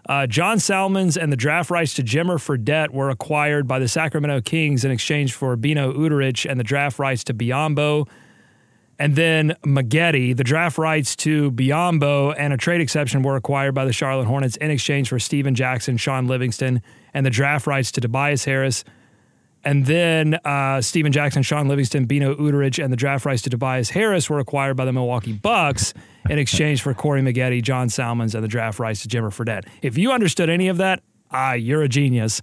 Uh, 0.10 0.28
John 0.28 0.60
Salmons 0.60 1.16
and 1.16 1.32
the 1.32 1.38
draft 1.38 1.70
rights 1.70 1.94
to 1.94 2.04
Jimmer 2.04 2.40
Fredette 2.40 2.90
were 2.90 3.10
acquired 3.10 3.68
by 3.68 3.80
the 3.80 3.88
Sacramento 3.88 4.42
Kings 4.42 4.84
in 4.84 4.92
exchange 4.92 5.34
for 5.34 5.56
Beno 5.56 5.94
Udrih 5.96 6.50
and 6.50 6.60
the 6.60 6.64
draft 6.64 7.00
rights 7.00 7.24
to 7.26 7.34
Biyombo. 7.34 8.08
and 8.98 9.16
then 9.16 9.56
Maggette, 9.66 10.36
the 10.36 10.44
draft 10.44 10.78
rights 10.78 11.16
to 11.18 11.52
Biyombo 11.52 12.36
and 12.38 12.52
a 12.52 12.58
trade 12.58 12.82
exception 12.82 13.24
were 13.24 13.38
acquired 13.38 13.74
by 13.74 13.86
the 13.86 13.94
Charlotte 13.94 14.26
Hornets 14.26 14.58
in 14.58 14.72
exchange 14.72 15.08
for 15.08 15.20
Stephen 15.20 15.56
Jackson, 15.56 15.96
Shaun 15.96 16.28
Livingston, 16.28 16.82
and 17.14 17.26
the 17.26 17.30
draft 17.30 17.66
rights 17.66 17.94
to 17.94 18.02
Tobias 18.02 18.44
Harris. 18.44 18.84
And 19.64 19.86
then 19.86 20.36
uh, 20.46 20.82
Stephen 20.82 21.12
Jackson, 21.12 21.44
Shaun 21.44 21.68
Livingston, 21.68 22.08
Beno 22.08 22.36
Udrih, 22.36 22.82
and 22.82 22.94
the 22.94 22.98
draft 22.98 23.26
rights 23.26 23.42
to 23.44 23.50
Tobias 23.50 23.90
Harris 23.90 24.30
were 24.30 24.40
acquired 24.40 24.78
by 24.78 24.86
the 24.86 24.94
Milwaukee 24.94 25.34
Bucks 25.34 25.94
in 26.30 26.40
exchange 26.40 26.82
for 26.82 26.94
Corey 26.94 27.22
Maggette, 27.22 27.62
John 27.62 27.90
Salmons, 27.90 28.36
and 28.36 28.44
the 28.44 28.48
draft 28.48 28.80
rights 28.80 29.02
to 29.02 29.10
Jimmer 29.10 29.32
Fredette. 29.32 29.66
If 29.82 29.98
you 29.98 30.12
understood 30.12 30.50
any 30.50 30.70
of 30.70 30.78
that, 30.78 31.02
ah, 31.32 31.54
you're 31.54 31.84
a 31.84 31.90
genius. 31.90 32.42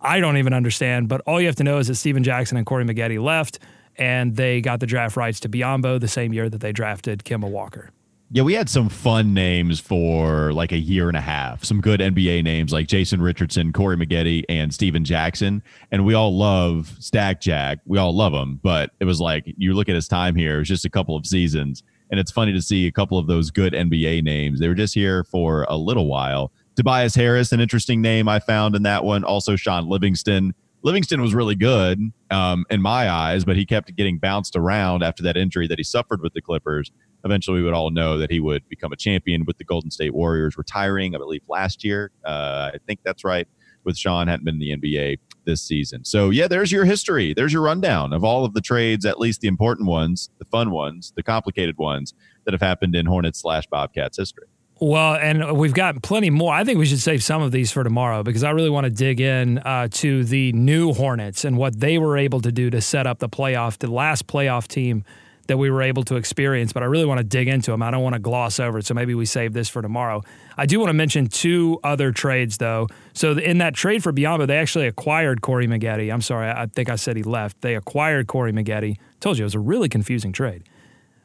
I 0.00 0.20
don't 0.20 0.36
even 0.36 0.52
understand, 0.52 1.08
but 1.08 1.22
all 1.22 1.40
you 1.40 1.46
have 1.46 1.56
to 1.56 1.64
know 1.64 1.78
is 1.78 1.88
that 1.88 1.96
Stephen 1.96 2.22
Jackson 2.22 2.56
and 2.56 2.66
Corey 2.66 2.84
Maggette 2.84 3.20
left 3.20 3.58
and 3.98 4.36
they 4.36 4.60
got 4.60 4.80
the 4.80 4.86
draft 4.86 5.16
rights 5.16 5.40
to 5.40 5.48
Biyombo 5.48 6.00
the 6.00 6.08
same 6.08 6.32
year 6.32 6.48
that 6.48 6.60
they 6.60 6.72
drafted 6.72 7.24
Kemba 7.24 7.50
Walker. 7.50 7.90
Yeah, 8.30 8.42
we 8.42 8.52
had 8.52 8.68
some 8.68 8.90
fun 8.90 9.32
names 9.32 9.80
for 9.80 10.52
like 10.52 10.70
a 10.70 10.76
year 10.76 11.08
and 11.08 11.16
a 11.16 11.20
half. 11.20 11.64
Some 11.64 11.80
good 11.80 12.00
NBA 12.00 12.44
names 12.44 12.74
like 12.74 12.86
Jason 12.86 13.22
Richardson, 13.22 13.72
Corey 13.72 13.96
Maggette, 13.96 14.44
and 14.50 14.72
Stephen 14.72 15.02
Jackson. 15.02 15.62
And 15.90 16.04
we 16.04 16.12
all 16.12 16.36
love 16.36 16.94
Stack 17.00 17.40
Jack. 17.40 17.78
We 17.86 17.96
all 17.96 18.14
love 18.14 18.34
him. 18.34 18.60
But 18.62 18.90
it 19.00 19.06
was 19.06 19.18
like 19.18 19.44
you 19.46 19.72
look 19.72 19.88
at 19.88 19.94
his 19.94 20.08
time 20.08 20.34
here, 20.34 20.56
it 20.56 20.58
was 20.58 20.68
just 20.68 20.84
a 20.84 20.90
couple 20.90 21.16
of 21.16 21.24
seasons. 21.24 21.82
And 22.10 22.20
it's 22.20 22.30
funny 22.30 22.52
to 22.52 22.60
see 22.60 22.86
a 22.86 22.92
couple 22.92 23.18
of 23.18 23.26
those 23.26 23.50
good 23.50 23.72
NBA 23.72 24.22
names. 24.24 24.60
They 24.60 24.68
were 24.68 24.74
just 24.74 24.94
here 24.94 25.24
for 25.24 25.64
a 25.70 25.76
little 25.78 26.06
while. 26.06 26.52
Tobias 26.76 27.14
Harris, 27.14 27.52
an 27.52 27.60
interesting 27.60 28.02
name 28.02 28.28
I 28.28 28.40
found 28.40 28.76
in 28.76 28.82
that 28.82 29.04
one. 29.04 29.24
Also, 29.24 29.56
Shaun 29.56 29.88
Livingston 29.88 30.54
Livingston 30.82 31.20
was 31.20 31.34
really 31.34 31.56
good 31.56 32.00
um, 32.30 32.64
in 32.70 32.80
my 32.80 33.10
eyes, 33.10 33.44
but 33.44 33.56
he 33.56 33.66
kept 33.66 33.94
getting 33.96 34.18
bounced 34.18 34.54
around 34.54 35.02
after 35.02 35.22
that 35.24 35.36
injury 35.36 35.66
that 35.66 35.78
he 35.78 35.84
suffered 35.84 36.22
with 36.22 36.34
the 36.34 36.40
Clippers. 36.40 36.92
Eventually, 37.24 37.58
we 37.58 37.64
would 37.64 37.74
all 37.74 37.90
know 37.90 38.16
that 38.18 38.30
he 38.30 38.38
would 38.38 38.68
become 38.68 38.92
a 38.92 38.96
champion 38.96 39.44
with 39.44 39.58
the 39.58 39.64
Golden 39.64 39.90
State 39.90 40.14
Warriors, 40.14 40.56
retiring, 40.56 41.14
I 41.14 41.18
believe, 41.18 41.42
last 41.48 41.82
year. 41.84 42.12
Uh, 42.24 42.70
I 42.74 42.78
think 42.86 43.00
that's 43.04 43.24
right. 43.24 43.48
With 43.84 43.96
Shaun, 43.96 44.28
hadn't 44.28 44.44
been 44.44 44.60
in 44.60 44.80
the 44.80 44.88
NBA 44.90 45.18
this 45.44 45.62
season. 45.62 46.04
So, 46.04 46.30
yeah, 46.30 46.46
there's 46.46 46.70
your 46.70 46.84
history. 46.84 47.32
There's 47.32 47.52
your 47.52 47.62
rundown 47.62 48.12
of 48.12 48.22
all 48.22 48.44
of 48.44 48.54
the 48.54 48.60
trades, 48.60 49.04
at 49.06 49.18
least 49.18 49.40
the 49.40 49.48
important 49.48 49.88
ones, 49.88 50.30
the 50.38 50.44
fun 50.44 50.70
ones, 50.70 51.12
the 51.16 51.22
complicated 51.22 51.78
ones 51.78 52.12
that 52.44 52.52
have 52.52 52.60
happened 52.60 52.94
in 52.94 53.06
Hornets 53.06 53.40
slash 53.40 53.66
Bobcats 53.66 54.18
history. 54.18 54.46
Well, 54.80 55.16
and 55.16 55.58
we've 55.58 55.74
got 55.74 56.02
plenty 56.02 56.30
more. 56.30 56.54
I 56.54 56.62
think 56.62 56.78
we 56.78 56.86
should 56.86 57.00
save 57.00 57.24
some 57.24 57.42
of 57.42 57.50
these 57.50 57.72
for 57.72 57.82
tomorrow 57.82 58.22
because 58.22 58.44
I 58.44 58.50
really 58.50 58.70
want 58.70 58.84
to 58.84 58.90
dig 58.90 59.20
in 59.20 59.58
uh, 59.58 59.88
to 59.92 60.22
the 60.22 60.52
new 60.52 60.92
Hornets 60.92 61.44
and 61.44 61.56
what 61.56 61.80
they 61.80 61.98
were 61.98 62.16
able 62.16 62.40
to 62.42 62.52
do 62.52 62.70
to 62.70 62.80
set 62.80 63.04
up 63.04 63.18
the 63.18 63.28
playoff, 63.28 63.78
the 63.78 63.90
last 63.90 64.28
playoff 64.28 64.68
team 64.68 65.04
that 65.48 65.56
we 65.56 65.68
were 65.68 65.82
able 65.82 66.04
to 66.04 66.14
experience. 66.14 66.72
But 66.72 66.84
I 66.84 66.86
really 66.86 67.06
want 67.06 67.18
to 67.18 67.24
dig 67.24 67.48
into 67.48 67.72
them. 67.72 67.82
I 67.82 67.90
don't 67.90 68.04
want 68.04 68.12
to 68.12 68.20
gloss 68.20 68.60
over 68.60 68.78
it. 68.78 68.86
So 68.86 68.94
maybe 68.94 69.16
we 69.16 69.26
save 69.26 69.52
this 69.52 69.68
for 69.68 69.82
tomorrow. 69.82 70.22
I 70.56 70.66
do 70.66 70.78
want 70.78 70.90
to 70.90 70.94
mention 70.94 71.26
two 71.26 71.80
other 71.82 72.12
trades, 72.12 72.58
though. 72.58 72.86
So 73.14 73.32
in 73.32 73.58
that 73.58 73.74
trade 73.74 74.04
for 74.04 74.12
Biyombo, 74.12 74.46
they 74.46 74.58
actually 74.58 74.86
acquired 74.86 75.40
Corey 75.40 75.66
Maggette. 75.66 76.12
I'm 76.12 76.22
sorry, 76.22 76.50
I 76.50 76.66
think 76.66 76.88
I 76.88 76.96
said 76.96 77.16
he 77.16 77.24
left. 77.24 77.62
They 77.62 77.74
acquired 77.74 78.28
Corey 78.28 78.52
Maggette. 78.52 78.96
Told 79.18 79.38
you 79.38 79.42
it 79.42 79.46
was 79.46 79.54
a 79.56 79.60
really 79.60 79.88
confusing 79.88 80.32
trade. 80.32 80.62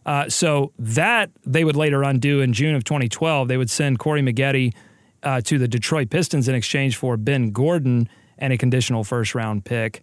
Uh, 0.06 0.28
so 0.28 0.72
that 0.78 1.32
they 1.46 1.64
would 1.64 1.76
later 1.76 2.04
undo 2.04 2.42
in 2.42 2.52
June 2.54 2.76
of 2.76 2.84
2012. 2.84 3.48
They 3.48 3.58
would 3.58 3.70
send 3.70 4.00
Corey 4.00 4.22
Maggette 4.22 4.74
uh, 5.24 5.42
to 5.42 5.58
the 5.58 5.68
Detroit 5.68 6.10
Pistons 6.10 6.48
in 6.48 6.56
exchange 6.56 6.98
for 6.98 7.16
Ben 7.18 7.52
Gordon 7.52 8.10
and 8.38 8.52
a 8.52 8.58
conditional 8.58 9.04
first 9.04 9.34
round 9.36 9.64
pick. 9.64 10.02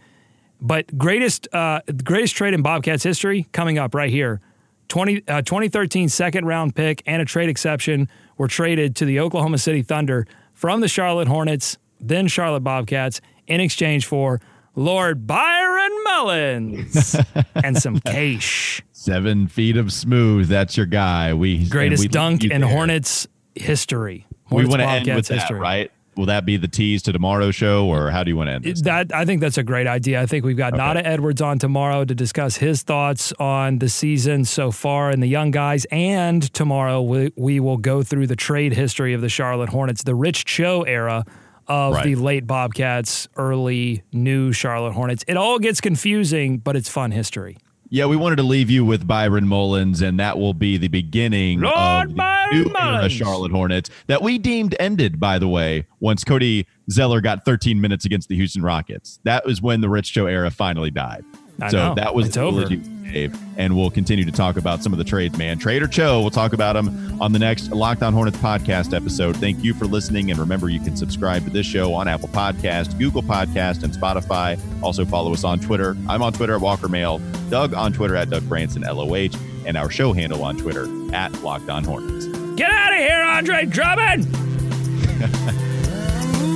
But 0.61 0.97
greatest 0.99 1.49
uh, 1.55 1.81
greatest 2.05 2.37
trade 2.37 2.55
in 2.55 2.63
Bobcats 2.63 3.03
history 3.03 3.47
coming 3.53 3.79
up 3.79 3.95
right 3.95 4.11
here. 4.11 4.41
20, 4.89 5.23
uh, 5.29 5.43
2013 5.43 6.09
second 6.09 6.47
round 6.47 6.75
pick 6.75 7.03
and 7.07 7.23
a 7.23 7.25
trade 7.25 7.49
exception 7.49 8.09
were 8.37 8.49
traded 8.49 8.97
to 8.97 9.05
the 9.05 9.21
Oklahoma 9.21 9.59
City 9.59 9.83
Thunder 9.83 10.27
from 10.53 10.81
the 10.81 10.89
Charlotte 10.89 11.29
Hornets, 11.29 11.79
then 12.01 12.27
Charlotte 12.27 12.65
Bobcats, 12.65 13.21
in 13.47 13.61
exchange 13.61 14.05
for 14.05 14.41
Lord 14.77 15.27
Byron 15.27 15.91
Mullens 16.05 17.17
and 17.55 17.77
some 17.77 18.01
cash. 18.01 18.83
Seven 18.93 19.49
feet 19.49 19.77
of 19.77 19.93
smooth. 19.93 20.49
That's 20.49 20.77
your 20.77 20.87
guy. 20.87 21.35
We 21.35 21.69
greatest 21.69 22.03
we 22.03 22.09
dunk 22.09 22.45
in 22.45 22.61
there. 22.61 22.71
Hornets 22.71 23.27
history. 23.55 24.27
Hornets 24.45 24.69
we 24.69 24.71
want 24.71 24.83
to 24.83 24.89
end 24.89 25.17
with 25.17 25.29
history. 25.29 25.59
that, 25.59 25.63
right? 25.63 25.93
Will 26.17 26.27
that 26.27 26.45
be 26.45 26.57
the 26.57 26.69
tease 26.69 27.03
to 27.05 27.13
tomorrow's 27.13 27.55
show, 27.55 27.87
or 27.87 28.11
how 28.11 28.25
do 28.25 28.31
you 28.31 28.37
want 28.37 28.49
to 28.49 28.53
end 28.55 28.65
this? 28.65 28.83
That 28.83 29.13
I 29.15 29.25
think 29.25 29.41
that's 29.41 29.57
a 29.59 29.63
great 29.63 29.87
idea. 29.87 30.21
I 30.21 30.27
think 30.27 30.45
we've 30.45 30.57
got 30.57 30.75
okay. 30.75 30.83
Nada 30.83 31.07
Edwards 31.07 31.41
on 31.41 31.59
tomorrow 31.59 32.05
to 32.05 32.15
discuss 32.15 32.57
his 32.57 32.83
thoughts 32.83 33.33
on 33.39 33.79
the 33.79 33.89
season 33.89 34.45
so 34.45 34.71
far 34.71 35.11
and 35.11 35.23
the 35.23 35.29
young 35.29 35.51
guys. 35.51 35.87
And 35.91 36.53
tomorrow 36.53 37.01
we, 37.01 37.33
we 37.37 37.61
will 37.61 37.79
go 37.79 38.03
through 38.03 38.27
the 38.27 38.37
trade 38.37 38.75
history 38.75 39.15
of 39.15 39.21
the 39.21 39.29
Charlotte 39.29 39.71
Hornets, 39.71 40.03
the 40.03 40.15
Rich 40.15 40.45
Cho 40.45 40.83
era 40.83 41.25
of 41.71 41.95
right. 41.95 42.05
the 42.05 42.17
late 42.17 42.49
Bobcats, 42.49 43.29
early 43.37 44.03
new 44.13 44.53
Charlotte 44.53 44.93
Hornets. 44.93 45.25
It 45.29 45.37
all 45.37 45.61
gets 45.61 45.81
confusing, 45.81 46.59
but 46.59 46.75
it's 46.75 46.89
fun 46.89 47.13
history. 47.13 47.59
Yeah, 47.93 48.07
we 48.07 48.17
wanted 48.17 48.37
to 48.37 48.43
leave 48.43 48.71
you 48.71 48.85
with 48.85 49.07
Byron 49.07 49.47
Mullens, 49.47 50.01
and 50.03 50.19
that 50.21 50.39
will 50.39 50.55
be 50.55 50.79
the 50.79 50.89
beginning 50.89 51.61
Lord 51.61 52.11
of 52.11 52.15
the 52.17 52.49
new 52.53 52.73
era 52.77 53.09
Charlotte 53.09 53.53
Hornets 53.53 53.89
that 54.09 54.21
we 54.21 54.39
deemed 54.39 54.77
ended, 54.79 55.19
by 55.19 55.39
the 55.39 55.49
way, 55.49 55.87
once 56.01 56.23
Cody 56.23 56.67
Zeller 56.91 57.21
got 57.21 57.45
13 57.45 57.81
minutes 57.81 58.05
against 58.05 58.29
the 58.29 58.37
Houston 58.37 58.63
Rockets. 58.63 59.21
That 59.25 59.45
was 59.45 59.63
when 59.63 59.81
the 59.81 59.89
Rich 59.89 60.13
Cho 60.13 60.27
era 60.27 60.51
finally 60.51 60.91
died. 60.91 61.25
I 61.63 61.69
so 61.69 61.89
know. 61.89 61.95
that 61.95 62.15
was 62.15 62.27
it's 62.29 62.37
over. 62.37 62.65
Dave, 63.13 63.37
and 63.57 63.77
we'll 63.77 63.91
continue 63.91 64.25
to 64.25 64.33
talk 64.33 64.57
about 64.57 64.83
some 64.83 64.93
of 64.93 64.99
the 64.99 65.05
trades, 65.05 65.37
man. 65.37 65.59
Trader 65.59 65.89
Cho, 65.89 66.21
we'll 66.21 66.31
talk 66.31 66.53
about 66.53 66.77
him 66.77 67.21
on 67.21 67.33
the 67.33 67.39
next 67.39 67.71
Locked 67.73 68.03
On 68.03 68.13
Hornets 68.13 68.39
podcast 68.39 68.95
episode. 68.95 69.37
Thank 69.37 69.65
you 69.65 69.75
for 69.75 69.85
listening, 69.87 70.31
and 70.31 70.39
remember 70.39 70.69
you 70.69 70.81
can 70.81 70.97
subscribe 70.97 71.45
to 71.45 71.51
this 71.51 71.67
show 71.67 71.93
on 71.93 72.07
Apple 72.09 72.29
Podcast, 72.29 72.99
Google 72.99 73.23
Podcast, 73.23 73.83
and 73.83 73.93
Spotify. 73.93 74.59
Also 74.83 75.05
follow 75.05 75.33
us 75.33 75.43
on 75.45 75.59
Twitter. 75.59 75.97
I'm 76.09 76.23
on 76.23 76.33
Twitter 76.33 76.55
at 76.55 76.61
Walker 76.61 76.89
Mail, 76.89 77.19
Doug 77.49 77.75
on 77.75 77.93
Twitter 77.93 78.15
at 78.17 78.31
Doug 78.31 78.49
Branson 78.49 78.83
LOH, 78.83 79.37
and 79.67 79.77
our 79.77 79.91
show 79.91 80.13
handle 80.13 80.45
on 80.45 80.57
Twitter 80.57 80.87
at 81.13 81.33
Locked 81.43 81.69
On 81.69 81.83
Hornets. 81.85 82.27
Get 82.57 82.71
out 82.71 82.93
of 82.93 82.99
here, 82.99 83.23
Andre 83.23 83.65
Drummond. 83.67 84.27